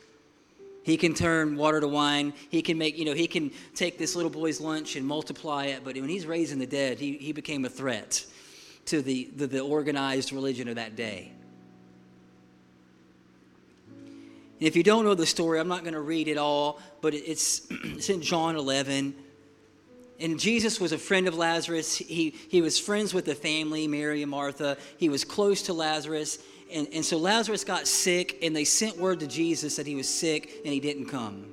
He 0.85 0.97
can 0.97 1.15
turn 1.15 1.55
water 1.55 1.81
to 1.81 1.87
wine. 1.87 2.31
He 2.49 2.61
can 2.61 2.77
make, 2.77 2.95
you 2.95 3.05
know, 3.05 3.15
he 3.15 3.25
can 3.25 3.49
take 3.73 3.97
this 3.97 4.15
little 4.15 4.29
boy's 4.29 4.61
lunch 4.61 4.95
and 4.95 5.05
multiply 5.05 5.65
it. 5.65 5.83
But 5.83 5.95
when 5.95 6.09
he's 6.09 6.27
raising 6.27 6.59
the 6.59 6.67
dead, 6.67 6.99
he, 6.99 7.17
he 7.17 7.31
became 7.33 7.65
a 7.65 7.69
threat 7.69 8.23
to 8.85 9.01
the, 9.01 9.31
the, 9.35 9.47
the 9.47 9.59
organized 9.61 10.31
religion 10.31 10.67
of 10.67 10.75
that 10.75 10.95
day. 10.95 11.31
And 13.97 14.67
if 14.67 14.75
you 14.75 14.83
don't 14.83 15.05
know 15.05 15.15
the 15.15 15.25
story, 15.25 15.59
I'm 15.59 15.67
not 15.67 15.81
going 15.81 15.95
to 15.95 16.01
read 16.01 16.27
it 16.27 16.37
all, 16.37 16.79
but 17.01 17.15
it's, 17.15 17.65
it's 17.71 18.11
in 18.11 18.21
John 18.21 18.55
11. 18.55 19.15
And 20.19 20.39
Jesus 20.39 20.79
was 20.79 20.91
a 20.91 20.99
friend 20.99 21.27
of 21.27 21.35
Lazarus. 21.35 21.95
He, 21.95 22.29
he 22.29 22.61
was 22.61 22.77
friends 22.77 23.11
with 23.11 23.25
the 23.25 23.33
family, 23.33 23.87
Mary 23.87 24.21
and 24.21 24.29
Martha. 24.29 24.77
He 24.97 25.09
was 25.09 25.23
close 25.23 25.63
to 25.63 25.73
Lazarus. 25.73 26.37
And, 26.75 26.89
and 26.91 27.05
so 27.05 27.17
Lazarus 27.17 27.63
got 27.63 27.87
sick, 27.87 28.37
and 28.43 28.53
they 28.53 28.65
sent 28.65 28.97
word 28.97 29.21
to 29.21 29.27
Jesus 29.27 29.77
that 29.77 29.87
he 29.87 29.95
was 29.95 30.09
sick 30.09 30.59
and 30.65 30.73
he 30.73 30.81
didn't 30.81 31.05
come. 31.05 31.45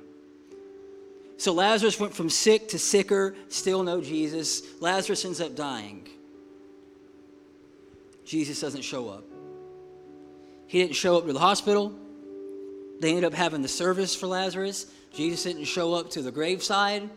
So 1.37 1.53
Lazarus 1.53 1.97
went 1.97 2.13
from 2.13 2.29
sick 2.29 2.67
to 2.69 2.79
sicker, 2.79 3.33
still 3.47 3.83
no 3.83 4.01
Jesus. 4.01 4.63
Lazarus 4.81 5.23
ends 5.23 5.39
up 5.39 5.55
dying. 5.55 6.09
Jesus 8.25 8.59
doesn't 8.59 8.81
show 8.81 9.09
up. 9.09 9.23
He 10.67 10.81
didn't 10.81 10.95
show 10.95 11.17
up 11.17 11.25
to 11.25 11.33
the 11.33 11.39
hospital. 11.39 11.93
They 12.99 13.09
ended 13.09 13.23
up 13.23 13.33
having 13.33 13.61
the 13.61 13.67
service 13.69 14.13
for 14.15 14.27
Lazarus. 14.27 14.87
Jesus 15.13 15.43
didn't 15.43 15.65
show 15.65 15.93
up 15.93 16.09
to 16.11 16.21
the 16.21 16.31
graveside. 16.31 17.09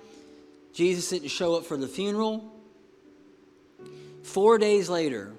Jesus 0.73 1.11
didn't 1.11 1.29
show 1.29 1.57
up 1.57 1.65
for 1.65 1.77
the 1.77 1.89
funeral. 1.89 2.53
Four 4.23 4.59
days 4.59 4.89
later, 4.89 5.33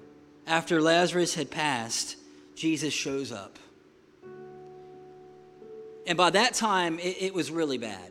after 0.46 0.82
Lazarus 0.82 1.34
had 1.34 1.50
passed, 1.50 2.16
Jesus 2.58 2.92
shows 2.92 3.30
up. 3.30 3.56
And 6.08 6.18
by 6.18 6.30
that 6.30 6.54
time, 6.54 6.98
it, 6.98 7.22
it 7.22 7.34
was 7.34 7.52
really 7.52 7.78
bad. 7.78 8.10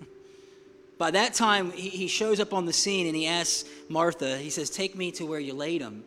by 0.98 1.10
that 1.10 1.34
time, 1.34 1.72
he, 1.72 1.88
he 1.88 2.06
shows 2.06 2.38
up 2.38 2.54
on 2.54 2.64
the 2.64 2.72
scene 2.72 3.08
and 3.08 3.16
he 3.16 3.26
asks 3.26 3.68
Martha, 3.88 4.38
he 4.38 4.50
says, 4.50 4.70
Take 4.70 4.94
me 4.94 5.10
to 5.12 5.26
where 5.26 5.40
you 5.40 5.52
laid 5.52 5.82
him. 5.82 6.04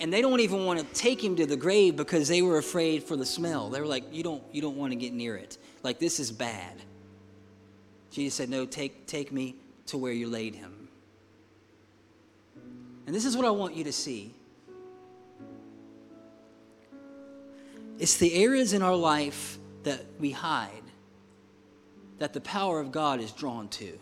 And 0.00 0.12
they 0.12 0.20
don't 0.20 0.40
even 0.40 0.66
want 0.66 0.80
to 0.80 0.84
take 0.94 1.22
him 1.22 1.36
to 1.36 1.46
the 1.46 1.56
grave 1.56 1.96
because 1.96 2.28
they 2.28 2.42
were 2.42 2.58
afraid 2.58 3.04
for 3.04 3.16
the 3.16 3.24
smell. 3.24 3.70
They 3.70 3.80
were 3.80 3.86
like, 3.86 4.04
You 4.12 4.22
don't, 4.22 4.42
you 4.52 4.60
don't 4.60 4.76
want 4.76 4.92
to 4.92 4.96
get 4.96 5.14
near 5.14 5.36
it. 5.36 5.56
Like, 5.82 5.98
this 5.98 6.20
is 6.20 6.30
bad. 6.30 6.74
Jesus 8.10 8.34
said, 8.34 8.50
No, 8.50 8.66
take, 8.66 9.06
take 9.06 9.32
me 9.32 9.56
to 9.86 9.96
where 9.96 10.12
you 10.12 10.28
laid 10.28 10.56
him. 10.56 10.88
And 13.06 13.14
this 13.14 13.24
is 13.24 13.34
what 13.34 13.46
I 13.46 13.50
want 13.50 13.76
you 13.76 13.84
to 13.84 13.92
see 13.92 14.34
it's 17.98 18.16
the 18.16 18.34
areas 18.34 18.72
in 18.72 18.82
our 18.82 18.96
life 18.96 19.58
that 19.84 20.04
we 20.18 20.30
hide 20.30 20.70
that 22.18 22.32
the 22.32 22.40
power 22.40 22.78
of 22.78 22.92
God 22.92 23.20
is 23.20 23.32
drawn 23.32 23.68
to. 23.68 23.98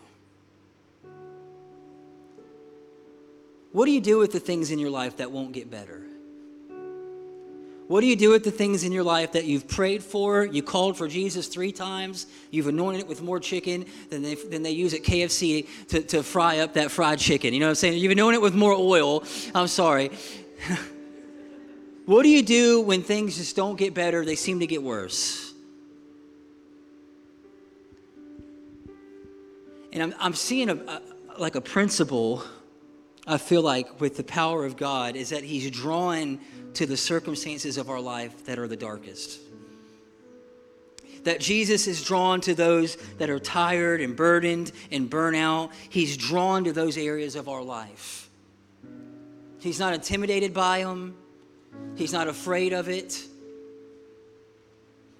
What 3.71 3.85
do 3.85 3.91
you 3.91 4.01
do 4.01 4.19
with 4.19 4.31
the 4.31 4.39
things 4.39 4.69
in 4.69 4.77
your 4.77 4.91
life 4.91 5.17
that 5.17 5.31
won't 5.31 5.53
get 5.53 5.71
better? 5.71 6.03
What 7.87 8.01
do 8.01 8.07
you 8.07 8.15
do 8.15 8.29
with 8.29 8.43
the 8.43 8.51
things 8.51 8.83
in 8.83 8.91
your 8.91 9.03
life 9.03 9.31
that 9.31 9.45
you've 9.45 9.67
prayed 9.67 10.03
for? 10.03 10.45
You 10.45 10.61
called 10.61 10.97
for 10.97 11.07
Jesus 11.07 11.47
three 11.47 11.71
times. 11.71 12.27
You've 12.51 12.67
anointed 12.67 13.01
it 13.01 13.07
with 13.07 13.21
more 13.21 13.39
chicken 13.39 13.85
than 14.09 14.21
they, 14.21 14.35
than 14.35 14.61
they 14.61 14.71
use 14.71 14.93
at 14.93 15.01
KFC 15.01 15.67
to, 15.87 16.01
to 16.03 16.23
fry 16.23 16.59
up 16.59 16.75
that 16.75 16.91
fried 16.91 17.19
chicken. 17.19 17.53
You 17.53 17.59
know 17.59 17.65
what 17.65 17.71
I'm 17.71 17.75
saying? 17.75 17.97
You've 17.97 18.11
anointed 18.11 18.37
it 18.37 18.41
with 18.41 18.55
more 18.55 18.73
oil. 18.73 19.23
I'm 19.55 19.67
sorry. 19.67 20.11
what 22.05 22.23
do 22.23 22.29
you 22.29 22.43
do 22.43 22.81
when 22.81 23.03
things 23.03 23.37
just 23.37 23.55
don't 23.55 23.77
get 23.77 23.93
better? 23.93 24.25
They 24.25 24.35
seem 24.35 24.59
to 24.59 24.67
get 24.67 24.81
worse. 24.81 25.53
And 29.93 30.01
I'm, 30.03 30.15
I'm 30.19 30.33
seeing 30.33 30.69
a, 30.69 30.75
a 30.75 31.01
like 31.37 31.55
a 31.55 31.61
principle 31.61 32.43
I 33.27 33.37
feel 33.37 33.61
like 33.61 34.01
with 34.01 34.17
the 34.17 34.23
power 34.23 34.65
of 34.65 34.77
God 34.77 35.15
is 35.15 35.29
that 35.29 35.43
He's 35.43 35.69
drawn 35.69 36.39
to 36.73 36.85
the 36.85 36.97
circumstances 36.97 37.77
of 37.77 37.89
our 37.89 37.99
life 37.99 38.45
that 38.45 38.57
are 38.57 38.67
the 38.67 38.77
darkest. 38.77 39.39
That 41.23 41.39
Jesus 41.39 41.85
is 41.85 42.03
drawn 42.03 42.41
to 42.41 42.55
those 42.55 42.95
that 43.19 43.29
are 43.29 43.39
tired 43.39 44.01
and 44.01 44.15
burdened 44.15 44.71
and 44.91 45.09
burnout. 45.09 45.71
He's 45.89 46.17
drawn 46.17 46.63
to 46.63 46.73
those 46.73 46.97
areas 46.97 47.35
of 47.35 47.47
our 47.47 47.61
life. 47.61 48.29
He's 49.59 49.79
not 49.79 49.93
intimidated 49.93 50.53
by 50.53 50.83
them, 50.83 51.15
He's 51.95 52.13
not 52.13 52.27
afraid 52.27 52.73
of 52.73 52.89
it. 52.89 53.23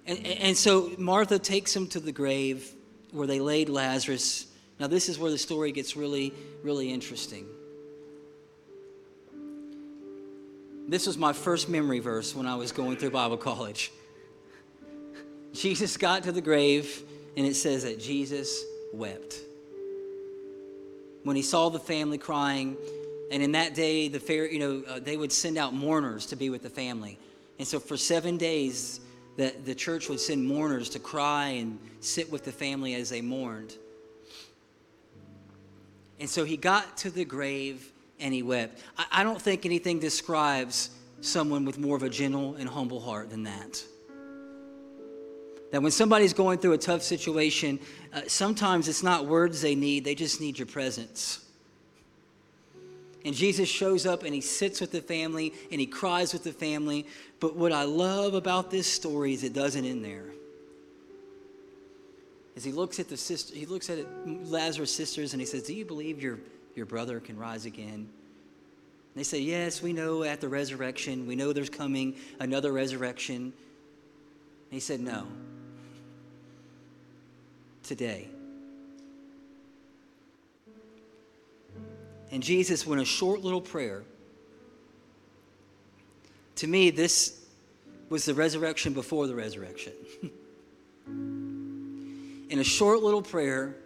And, 0.06 0.26
and 0.26 0.56
so 0.56 0.92
Martha 0.98 1.38
takes 1.38 1.74
him 1.74 1.86
to 1.88 2.00
the 2.00 2.12
grave 2.12 2.72
where 3.12 3.26
they 3.26 3.40
laid 3.40 3.68
Lazarus. 3.68 4.46
Now, 4.80 4.86
this 4.86 5.08
is 5.08 5.18
where 5.18 5.30
the 5.30 5.38
story 5.38 5.70
gets 5.70 5.96
really, 5.96 6.32
really 6.62 6.92
interesting. 6.92 7.46
This 10.88 11.06
was 11.06 11.16
my 11.16 11.32
first 11.32 11.68
memory 11.68 12.00
verse 12.00 12.34
when 12.34 12.46
I 12.46 12.56
was 12.56 12.72
going 12.72 12.96
through 12.96 13.10
Bible 13.10 13.36
college. 13.36 13.92
Jesus 15.52 15.96
got 15.96 16.24
to 16.24 16.32
the 16.32 16.40
grave, 16.40 17.02
and 17.36 17.46
it 17.46 17.54
says 17.54 17.84
that 17.84 18.00
Jesus 18.00 18.64
wept. 18.92 19.40
When 21.22 21.36
he 21.36 21.42
saw 21.42 21.68
the 21.68 21.78
family 21.78 22.18
crying, 22.18 22.76
and 23.32 23.42
in 23.42 23.52
that 23.52 23.74
day, 23.74 24.08
the 24.08 24.20
fair, 24.20 24.46
you 24.46 24.58
know, 24.58 24.82
uh, 24.86 25.00
they 25.00 25.16
would 25.16 25.32
send 25.32 25.56
out 25.56 25.72
mourners 25.72 26.26
to 26.26 26.36
be 26.36 26.50
with 26.50 26.62
the 26.62 26.68
family. 26.68 27.18
And 27.58 27.66
so 27.66 27.80
for 27.80 27.96
seven 27.96 28.36
days, 28.36 29.00
the, 29.36 29.54
the 29.64 29.74
church 29.74 30.10
would 30.10 30.20
send 30.20 30.46
mourners 30.46 30.90
to 30.90 30.98
cry 30.98 31.48
and 31.48 31.78
sit 32.00 32.30
with 32.30 32.44
the 32.44 32.52
family 32.52 32.94
as 32.94 33.08
they 33.08 33.22
mourned. 33.22 33.74
And 36.20 36.28
so 36.28 36.44
he 36.44 36.58
got 36.58 36.98
to 36.98 37.10
the 37.10 37.24
grave 37.24 37.90
and 38.20 38.34
he 38.34 38.42
wept. 38.42 38.80
I, 38.98 39.06
I 39.10 39.22
don't 39.24 39.40
think 39.40 39.64
anything 39.64 39.98
describes 39.98 40.90
someone 41.22 41.64
with 41.64 41.78
more 41.78 41.96
of 41.96 42.02
a 42.02 42.10
gentle 42.10 42.56
and 42.56 42.68
humble 42.68 43.00
heart 43.00 43.30
than 43.30 43.44
that. 43.44 43.82
That 45.70 45.80
when 45.80 45.90
somebody's 45.90 46.34
going 46.34 46.58
through 46.58 46.74
a 46.74 46.78
tough 46.78 47.00
situation, 47.00 47.80
uh, 48.12 48.20
sometimes 48.26 48.88
it's 48.88 49.02
not 49.02 49.26
words 49.26 49.62
they 49.62 49.74
need, 49.74 50.04
they 50.04 50.14
just 50.14 50.38
need 50.38 50.58
your 50.58 50.66
presence. 50.66 51.41
And 53.24 53.34
Jesus 53.34 53.68
shows 53.68 54.04
up 54.04 54.24
and 54.24 54.34
he 54.34 54.40
sits 54.40 54.80
with 54.80 54.90
the 54.90 55.00
family 55.00 55.52
and 55.70 55.80
he 55.80 55.86
cries 55.86 56.32
with 56.32 56.44
the 56.44 56.52
family. 56.52 57.06
But 57.40 57.56
what 57.56 57.72
I 57.72 57.84
love 57.84 58.34
about 58.34 58.70
this 58.70 58.86
story 58.86 59.32
is 59.32 59.44
it 59.44 59.52
doesn't 59.52 59.84
end 59.84 60.04
there. 60.04 60.26
As 62.56 62.64
he 62.64 62.72
looks 62.72 62.98
at 62.98 63.08
the 63.08 63.16
sister, 63.16 63.54
he 63.54 63.64
looks 63.64 63.88
at 63.88 64.04
Lazarus' 64.26 64.94
sisters 64.94 65.32
and 65.32 65.40
he 65.40 65.46
says, 65.46 65.62
Do 65.62 65.72
you 65.72 65.84
believe 65.84 66.20
your 66.20 66.38
your 66.74 66.86
brother 66.86 67.20
can 67.20 67.38
rise 67.38 67.64
again? 67.64 68.08
They 69.14 69.22
say, 69.22 69.40
Yes, 69.40 69.82
we 69.82 69.92
know 69.92 70.22
at 70.22 70.40
the 70.40 70.48
resurrection, 70.48 71.26
we 71.26 71.36
know 71.36 71.52
there's 71.52 71.70
coming 71.70 72.16
another 72.40 72.72
resurrection. 72.72 73.36
And 73.36 73.52
he 74.70 74.80
said, 74.80 75.00
No. 75.00 75.26
Today. 77.82 78.28
And 82.32 82.42
Jesus 82.42 82.86
went 82.86 83.00
a 83.00 83.04
short 83.04 83.42
little 83.42 83.60
prayer. 83.60 84.02
To 86.56 86.66
me, 86.66 86.90
this 86.90 87.44
was 88.08 88.24
the 88.24 88.32
resurrection 88.34 88.94
before 88.94 89.26
the 89.26 89.34
resurrection. 89.34 89.92
In 91.06 92.58
a 92.58 92.64
short 92.64 93.02
little 93.02 93.22
prayer, 93.22 93.76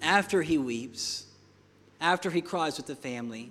after 0.00 0.42
he 0.42 0.56
weeps, 0.56 1.26
after 2.00 2.30
he 2.30 2.40
cries 2.40 2.78
with 2.78 2.86
the 2.86 2.96
family, 2.96 3.50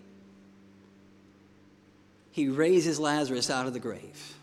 he 2.32 2.50
raises 2.50 3.00
Lazarus 3.00 3.50
out 3.50 3.68
of 3.68 3.74
the 3.74 3.80
grave. 3.80 4.36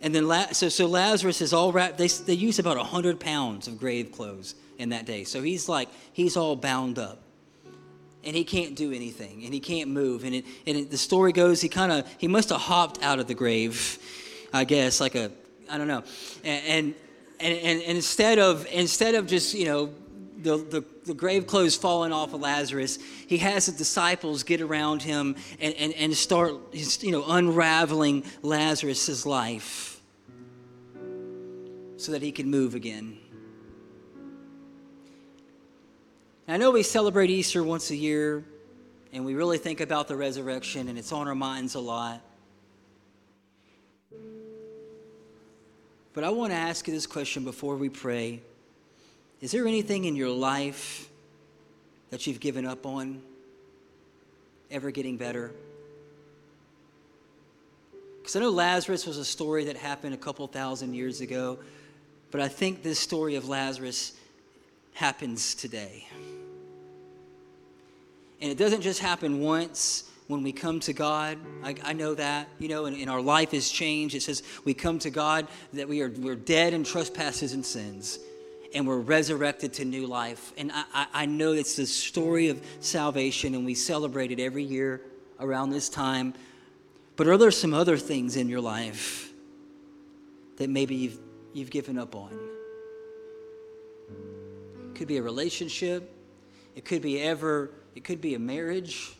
And 0.00 0.14
then, 0.14 0.28
so, 0.52 0.68
so 0.68 0.86
Lazarus 0.86 1.40
is 1.40 1.52
all 1.52 1.72
wrapped. 1.72 1.98
They, 1.98 2.08
they 2.08 2.34
use 2.34 2.58
about 2.58 2.76
100 2.76 3.20
pounds 3.20 3.68
of 3.68 3.78
grave 3.78 4.10
clothes 4.12 4.54
in 4.78 4.88
that 4.90 5.04
day. 5.06 5.24
So 5.24 5.42
he's 5.42 5.68
like, 5.68 5.88
he's 6.12 6.36
all 6.36 6.56
bound 6.56 6.98
up. 6.98 7.22
And 8.24 8.36
he 8.36 8.44
can't 8.44 8.74
do 8.76 8.92
anything. 8.92 9.44
And 9.44 9.52
he 9.52 9.60
can't 9.60 9.90
move. 9.90 10.24
And, 10.24 10.34
it, 10.34 10.44
and 10.66 10.76
it, 10.78 10.90
the 10.90 10.98
story 10.98 11.32
goes, 11.32 11.60
he 11.60 11.68
kind 11.68 11.90
of, 11.90 12.06
he 12.18 12.28
must 12.28 12.50
have 12.50 12.60
hopped 12.60 13.02
out 13.02 13.18
of 13.18 13.26
the 13.26 13.34
grave, 13.34 13.98
I 14.52 14.64
guess, 14.64 15.00
like 15.00 15.14
a, 15.14 15.30
I 15.70 15.78
don't 15.78 15.88
know. 15.88 16.04
And, 16.44 16.64
and, 16.66 16.94
and, 17.40 17.82
and 17.82 17.96
instead 17.96 18.38
of, 18.38 18.66
instead 18.70 19.14
of 19.14 19.26
just, 19.26 19.54
you 19.54 19.64
know, 19.64 19.92
the, 20.42 20.56
the, 20.56 20.84
the, 21.04 21.14
grave 21.14 21.46
clothes 21.46 21.76
falling 21.76 22.12
off 22.12 22.34
of 22.34 22.40
Lazarus, 22.40 22.98
he 23.26 23.38
has 23.38 23.66
the 23.66 23.72
disciples 23.72 24.42
get 24.42 24.60
around 24.60 25.02
him 25.02 25.36
and, 25.60 25.74
and, 25.74 25.92
and 25.94 26.16
start 26.16 26.54
you 26.72 27.12
know, 27.12 27.24
unraveling 27.28 28.24
Lazarus' 28.42 29.24
life 29.24 30.00
so 31.96 32.12
that 32.12 32.22
he 32.22 32.32
can 32.32 32.50
move 32.50 32.74
again. 32.74 33.18
I 36.52 36.58
know 36.58 36.70
we 36.70 36.82
celebrate 36.82 37.30
Easter 37.30 37.64
once 37.64 37.88
a 37.88 37.96
year 37.96 38.44
and 39.10 39.24
we 39.24 39.32
really 39.32 39.56
think 39.56 39.80
about 39.80 40.06
the 40.06 40.16
resurrection 40.16 40.88
and 40.88 40.98
it's 40.98 41.10
on 41.10 41.26
our 41.26 41.34
minds 41.34 41.76
a 41.76 41.80
lot. 41.80 42.20
But 46.12 46.24
I 46.24 46.28
want 46.28 46.52
to 46.52 46.58
ask 46.58 46.86
you 46.86 46.92
this 46.92 47.06
question 47.06 47.42
before 47.42 47.76
we 47.76 47.88
pray. 47.88 48.42
Is 49.40 49.50
there 49.50 49.66
anything 49.66 50.04
in 50.04 50.14
your 50.14 50.28
life 50.28 51.08
that 52.10 52.26
you've 52.26 52.38
given 52.40 52.66
up 52.66 52.84
on 52.84 53.22
ever 54.70 54.90
getting 54.90 55.16
better? 55.16 55.52
Because 58.20 58.36
I 58.36 58.40
know 58.40 58.50
Lazarus 58.50 59.06
was 59.06 59.16
a 59.16 59.24
story 59.24 59.64
that 59.64 59.78
happened 59.78 60.12
a 60.12 60.18
couple 60.18 60.46
thousand 60.48 60.92
years 60.92 61.22
ago, 61.22 61.60
but 62.30 62.42
I 62.42 62.48
think 62.48 62.82
this 62.82 62.98
story 62.98 63.36
of 63.36 63.48
Lazarus 63.48 64.12
happens 64.92 65.54
today. 65.54 66.06
And 68.42 68.50
it 68.50 68.58
doesn't 68.58 68.80
just 68.80 68.98
happen 68.98 69.38
once 69.38 70.10
when 70.26 70.42
we 70.42 70.50
come 70.50 70.80
to 70.80 70.92
God. 70.92 71.38
I, 71.62 71.76
I 71.84 71.92
know 71.92 72.14
that, 72.14 72.48
you 72.58 72.66
know, 72.66 72.86
and, 72.86 72.96
and, 72.96 73.08
our 73.08 73.20
life 73.20 73.54
is 73.54 73.70
changed. 73.70 74.16
It 74.16 74.22
says 74.22 74.42
we 74.64 74.74
come 74.74 74.98
to 74.98 75.10
God 75.10 75.46
that 75.72 75.88
we 75.88 76.02
are 76.02 76.10
we're 76.10 76.34
dead 76.34 76.74
in 76.74 76.82
trespasses 76.82 77.52
and 77.52 77.64
sins, 77.64 78.18
and 78.74 78.84
we're 78.84 78.98
resurrected 78.98 79.74
to 79.74 79.84
new 79.84 80.08
life. 80.08 80.52
And 80.58 80.72
I, 80.74 81.06
I, 81.14 81.26
know 81.26 81.52
it's 81.52 81.76
the 81.76 81.86
story 81.86 82.48
of 82.48 82.60
salvation, 82.80 83.54
and 83.54 83.64
we 83.64 83.74
celebrate 83.74 84.32
it 84.32 84.40
every 84.40 84.64
year 84.64 85.02
around 85.38 85.70
this 85.70 85.88
time. 85.88 86.34
But 87.14 87.28
are 87.28 87.36
there 87.36 87.52
some 87.52 87.72
other 87.72 87.96
things 87.96 88.34
in 88.34 88.48
your 88.48 88.60
life 88.60 89.32
that 90.56 90.68
maybe 90.68 90.96
you've, 90.96 91.18
you've 91.52 91.70
given 91.70 91.96
up 91.96 92.16
on? 92.16 92.36
Could 94.96 95.06
be 95.06 95.18
a 95.18 95.22
relationship. 95.22 96.12
It 96.74 96.84
could 96.84 97.02
be 97.02 97.20
ever, 97.20 97.70
it 97.94 98.04
could 98.04 98.20
be 98.20 98.34
a 98.34 98.38
marriage. 98.38 99.12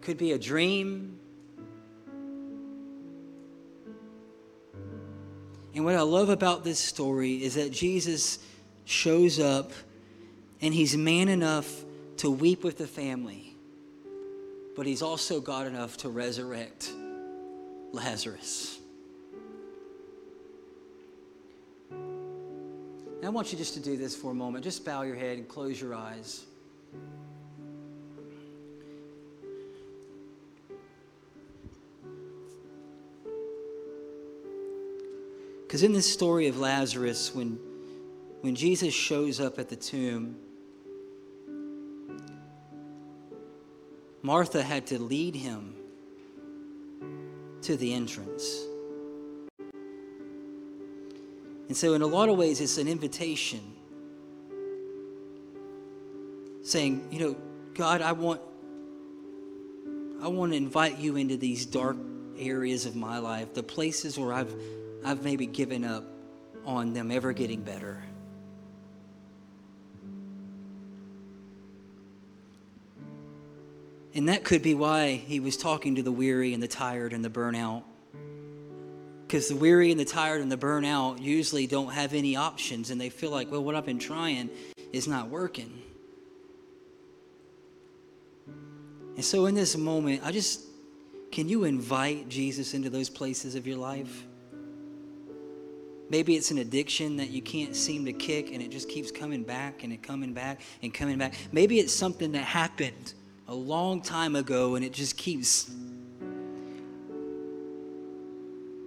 Could 0.00 0.18
be 0.18 0.32
a 0.32 0.38
dream. 0.38 1.18
And 5.74 5.84
what 5.84 5.94
I 5.94 6.02
love 6.02 6.28
about 6.28 6.64
this 6.64 6.78
story 6.78 7.42
is 7.42 7.54
that 7.54 7.72
Jesus 7.72 8.38
shows 8.84 9.38
up 9.38 9.72
and 10.60 10.74
he's 10.74 10.96
man 10.96 11.28
enough 11.28 11.84
to 12.18 12.30
weep 12.30 12.62
with 12.62 12.78
the 12.78 12.86
family 12.86 13.52
but 14.74 14.86
he's 14.86 15.02
also 15.02 15.40
God 15.40 15.66
enough 15.66 15.96
to 15.98 16.08
resurrect 16.08 16.92
Lazarus. 17.92 18.78
And 21.90 23.26
I 23.26 23.28
want 23.28 23.52
you 23.52 23.58
just 23.58 23.74
to 23.74 23.80
do 23.80 23.96
this 23.96 24.16
for 24.16 24.30
a 24.30 24.34
moment. 24.34 24.64
Just 24.64 24.84
bow 24.84 25.02
your 25.02 25.14
head 25.14 25.38
and 25.38 25.46
close 25.46 25.80
your 25.80 25.94
eyes. 25.94 26.44
Because 35.72 35.82
in 35.82 35.94
this 35.94 36.12
story 36.12 36.48
of 36.48 36.58
Lazarus, 36.58 37.34
when, 37.34 37.58
when 38.42 38.54
Jesus 38.54 38.92
shows 38.92 39.40
up 39.40 39.58
at 39.58 39.70
the 39.70 39.76
tomb, 39.76 40.36
Martha 44.20 44.62
had 44.62 44.86
to 44.88 45.00
lead 45.00 45.34
him 45.34 45.74
to 47.62 47.78
the 47.78 47.94
entrance. 47.94 48.66
And 51.68 51.74
so, 51.74 51.94
in 51.94 52.02
a 52.02 52.06
lot 52.06 52.28
of 52.28 52.36
ways, 52.36 52.60
it's 52.60 52.76
an 52.76 52.86
invitation 52.86 53.62
saying, 56.62 57.08
you 57.10 57.18
know, 57.20 57.36
God, 57.74 58.02
I 58.02 58.12
want, 58.12 58.40
I 60.22 60.28
want 60.28 60.52
to 60.52 60.56
invite 60.56 60.98
you 60.98 61.16
into 61.16 61.36
these 61.36 61.66
dark 61.66 61.96
areas 62.38 62.86
of 62.86 62.96
my 62.96 63.18
life, 63.18 63.54
the 63.54 63.62
places 63.62 64.18
where 64.18 64.32
I've, 64.32 64.54
I've 65.04 65.24
maybe 65.24 65.46
given 65.46 65.84
up 65.84 66.04
on 66.64 66.92
them 66.92 67.10
ever 67.10 67.32
getting 67.32 67.62
better. 67.62 68.02
And 74.14 74.28
that 74.28 74.44
could 74.44 74.62
be 74.62 74.74
why 74.74 75.12
he 75.14 75.40
was 75.40 75.56
talking 75.56 75.94
to 75.94 76.02
the 76.02 76.12
weary 76.12 76.52
and 76.52 76.62
the 76.62 76.68
tired 76.68 77.12
and 77.12 77.24
the 77.24 77.30
burnout. 77.30 77.82
Because 79.26 79.48
the 79.48 79.56
weary 79.56 79.90
and 79.90 79.98
the 79.98 80.04
tired 80.04 80.42
and 80.42 80.52
the 80.52 80.58
burnout 80.58 81.18
usually 81.18 81.66
don't 81.66 81.92
have 81.92 82.12
any 82.12 82.36
options 82.36 82.90
and 82.90 83.00
they 83.00 83.08
feel 83.08 83.30
like, 83.30 83.50
well, 83.50 83.64
what 83.64 83.74
I've 83.74 83.86
been 83.86 83.98
trying 83.98 84.50
is 84.92 85.08
not 85.08 85.30
working. 85.30 85.80
And 89.22 89.26
so 89.28 89.46
in 89.46 89.54
this 89.54 89.76
moment, 89.76 90.22
I 90.24 90.32
just, 90.32 90.62
can 91.30 91.48
you 91.48 91.62
invite 91.62 92.28
Jesus 92.28 92.74
into 92.74 92.90
those 92.90 93.08
places 93.08 93.54
of 93.54 93.68
your 93.68 93.76
life? 93.76 94.26
Maybe 96.10 96.34
it's 96.34 96.50
an 96.50 96.58
addiction 96.58 97.18
that 97.18 97.30
you 97.30 97.40
can't 97.40 97.76
seem 97.76 98.04
to 98.06 98.12
kick 98.12 98.52
and 98.52 98.60
it 98.60 98.72
just 98.72 98.88
keeps 98.88 99.12
coming 99.12 99.44
back 99.44 99.84
and 99.84 99.92
it 99.92 100.02
coming 100.02 100.32
back 100.32 100.60
and 100.82 100.92
coming 100.92 101.18
back. 101.18 101.34
Maybe 101.52 101.78
it's 101.78 101.94
something 101.94 102.32
that 102.32 102.42
happened 102.42 103.14
a 103.46 103.54
long 103.54 104.02
time 104.02 104.34
ago 104.34 104.74
and 104.74 104.84
it 104.84 104.92
just 104.92 105.16
keeps 105.16 105.70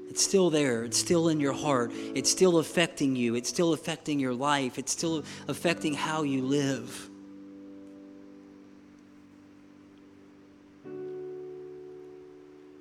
it's 0.09 0.21
still 0.21 0.49
there. 0.49 0.83
It's 0.83 0.97
still 0.97 1.29
in 1.29 1.39
your 1.39 1.53
heart. 1.53 1.93
It's 1.93 2.29
still 2.29 2.57
affecting 2.57 3.15
you. 3.15 3.35
It's 3.35 3.47
still 3.47 3.71
affecting 3.71 4.19
your 4.19 4.33
life. 4.33 4.77
It's 4.77 4.91
still 4.91 5.23
affecting 5.47 5.93
how 5.93 6.23
you 6.23 6.41
live 6.41 7.09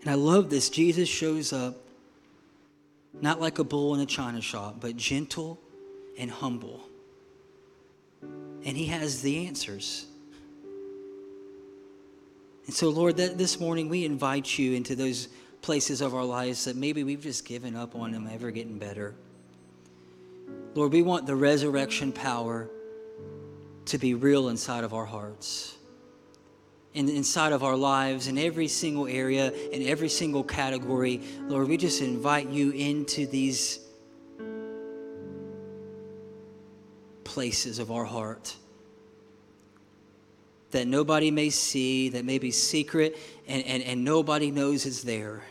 and 0.05 0.11
i 0.11 0.15
love 0.15 0.51
this. 0.51 0.69
Jesus 0.69 1.09
shows 1.09 1.53
up 1.53 1.77
not 3.21 3.41
like 3.41 3.59
a 3.59 3.65
bull 3.65 3.95
in 3.95 4.01
a 4.01 4.07
china 4.07 4.41
shop 4.41 4.77
but 4.81 4.97
gentle 4.97 5.59
and 6.19 6.31
humble. 6.31 6.81
And 8.23 8.77
he 8.77 8.87
has 8.87 9.23
the 9.23 9.47
answers. 9.47 10.07
And 12.67 12.75
so, 12.75 12.89
Lord, 12.89 13.19
that 13.19 13.37
this 13.37 13.61
morning 13.61 13.89
we 13.89 14.05
invite 14.05 14.59
you 14.59 14.73
into 14.73 14.95
those 14.95 15.29
places 15.61 16.01
of 16.01 16.15
our 16.15 16.25
lives 16.25 16.65
that 16.65 16.77
maybe 16.77 17.05
we've 17.05 17.23
just 17.23 17.45
given 17.45 17.77
up 17.77 17.95
on 17.95 18.13
them 18.13 18.29
ever 18.33 18.51
getting 18.51 18.79
better. 18.79 19.15
Lord, 20.75 20.93
we 20.93 21.03
want 21.03 21.27
the 21.27 21.37
resurrection 21.37 22.11
power 22.11 22.69
to 23.87 23.99
be 23.99 24.15
real 24.15 24.49
inside 24.49 24.83
of 24.83 24.95
our 24.95 25.05
hearts, 25.05 25.77
and 26.95 27.11
inside 27.11 27.53
of 27.53 27.65
our 27.65 27.77
lives, 27.77 28.29
in 28.29 28.39
every 28.39 28.69
single 28.69 29.07
area, 29.07 29.51
in 29.51 29.83
every 29.89 30.09
single 30.09 30.45
category. 30.45 31.21
Lord, 31.49 31.69
we 31.69 31.77
just 31.77 32.01
invite 32.01 32.49
you 32.49 32.71
into 32.71 33.27
these 33.27 33.81
places 37.25 37.79
of 37.81 37.91
our 37.91 38.05
heart 38.05 38.55
that 40.75 40.89
nobody 40.89 41.31
may 41.31 41.51
see, 41.51 42.09
that 42.09 42.25
may 42.25 42.37
be 42.39 42.51
secret, 42.51 43.17
and, 43.47 43.65
and, 43.65 43.81
and 43.85 44.05
nobody 44.05 44.51
knows 44.51 44.87
is 44.87 45.03
there. 45.03 45.45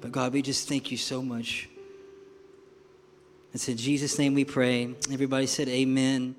But 0.00 0.10
God, 0.10 0.32
we 0.32 0.42
just 0.42 0.68
thank 0.68 0.90
you 0.90 0.96
so 0.96 1.22
much. 1.22 1.68
It's 3.54 3.68
in 3.68 3.76
Jesus' 3.76 4.18
name 4.18 4.34
we 4.34 4.44
pray. 4.44 4.94
Everybody 5.12 5.46
said, 5.46 5.68
Amen. 5.68 6.34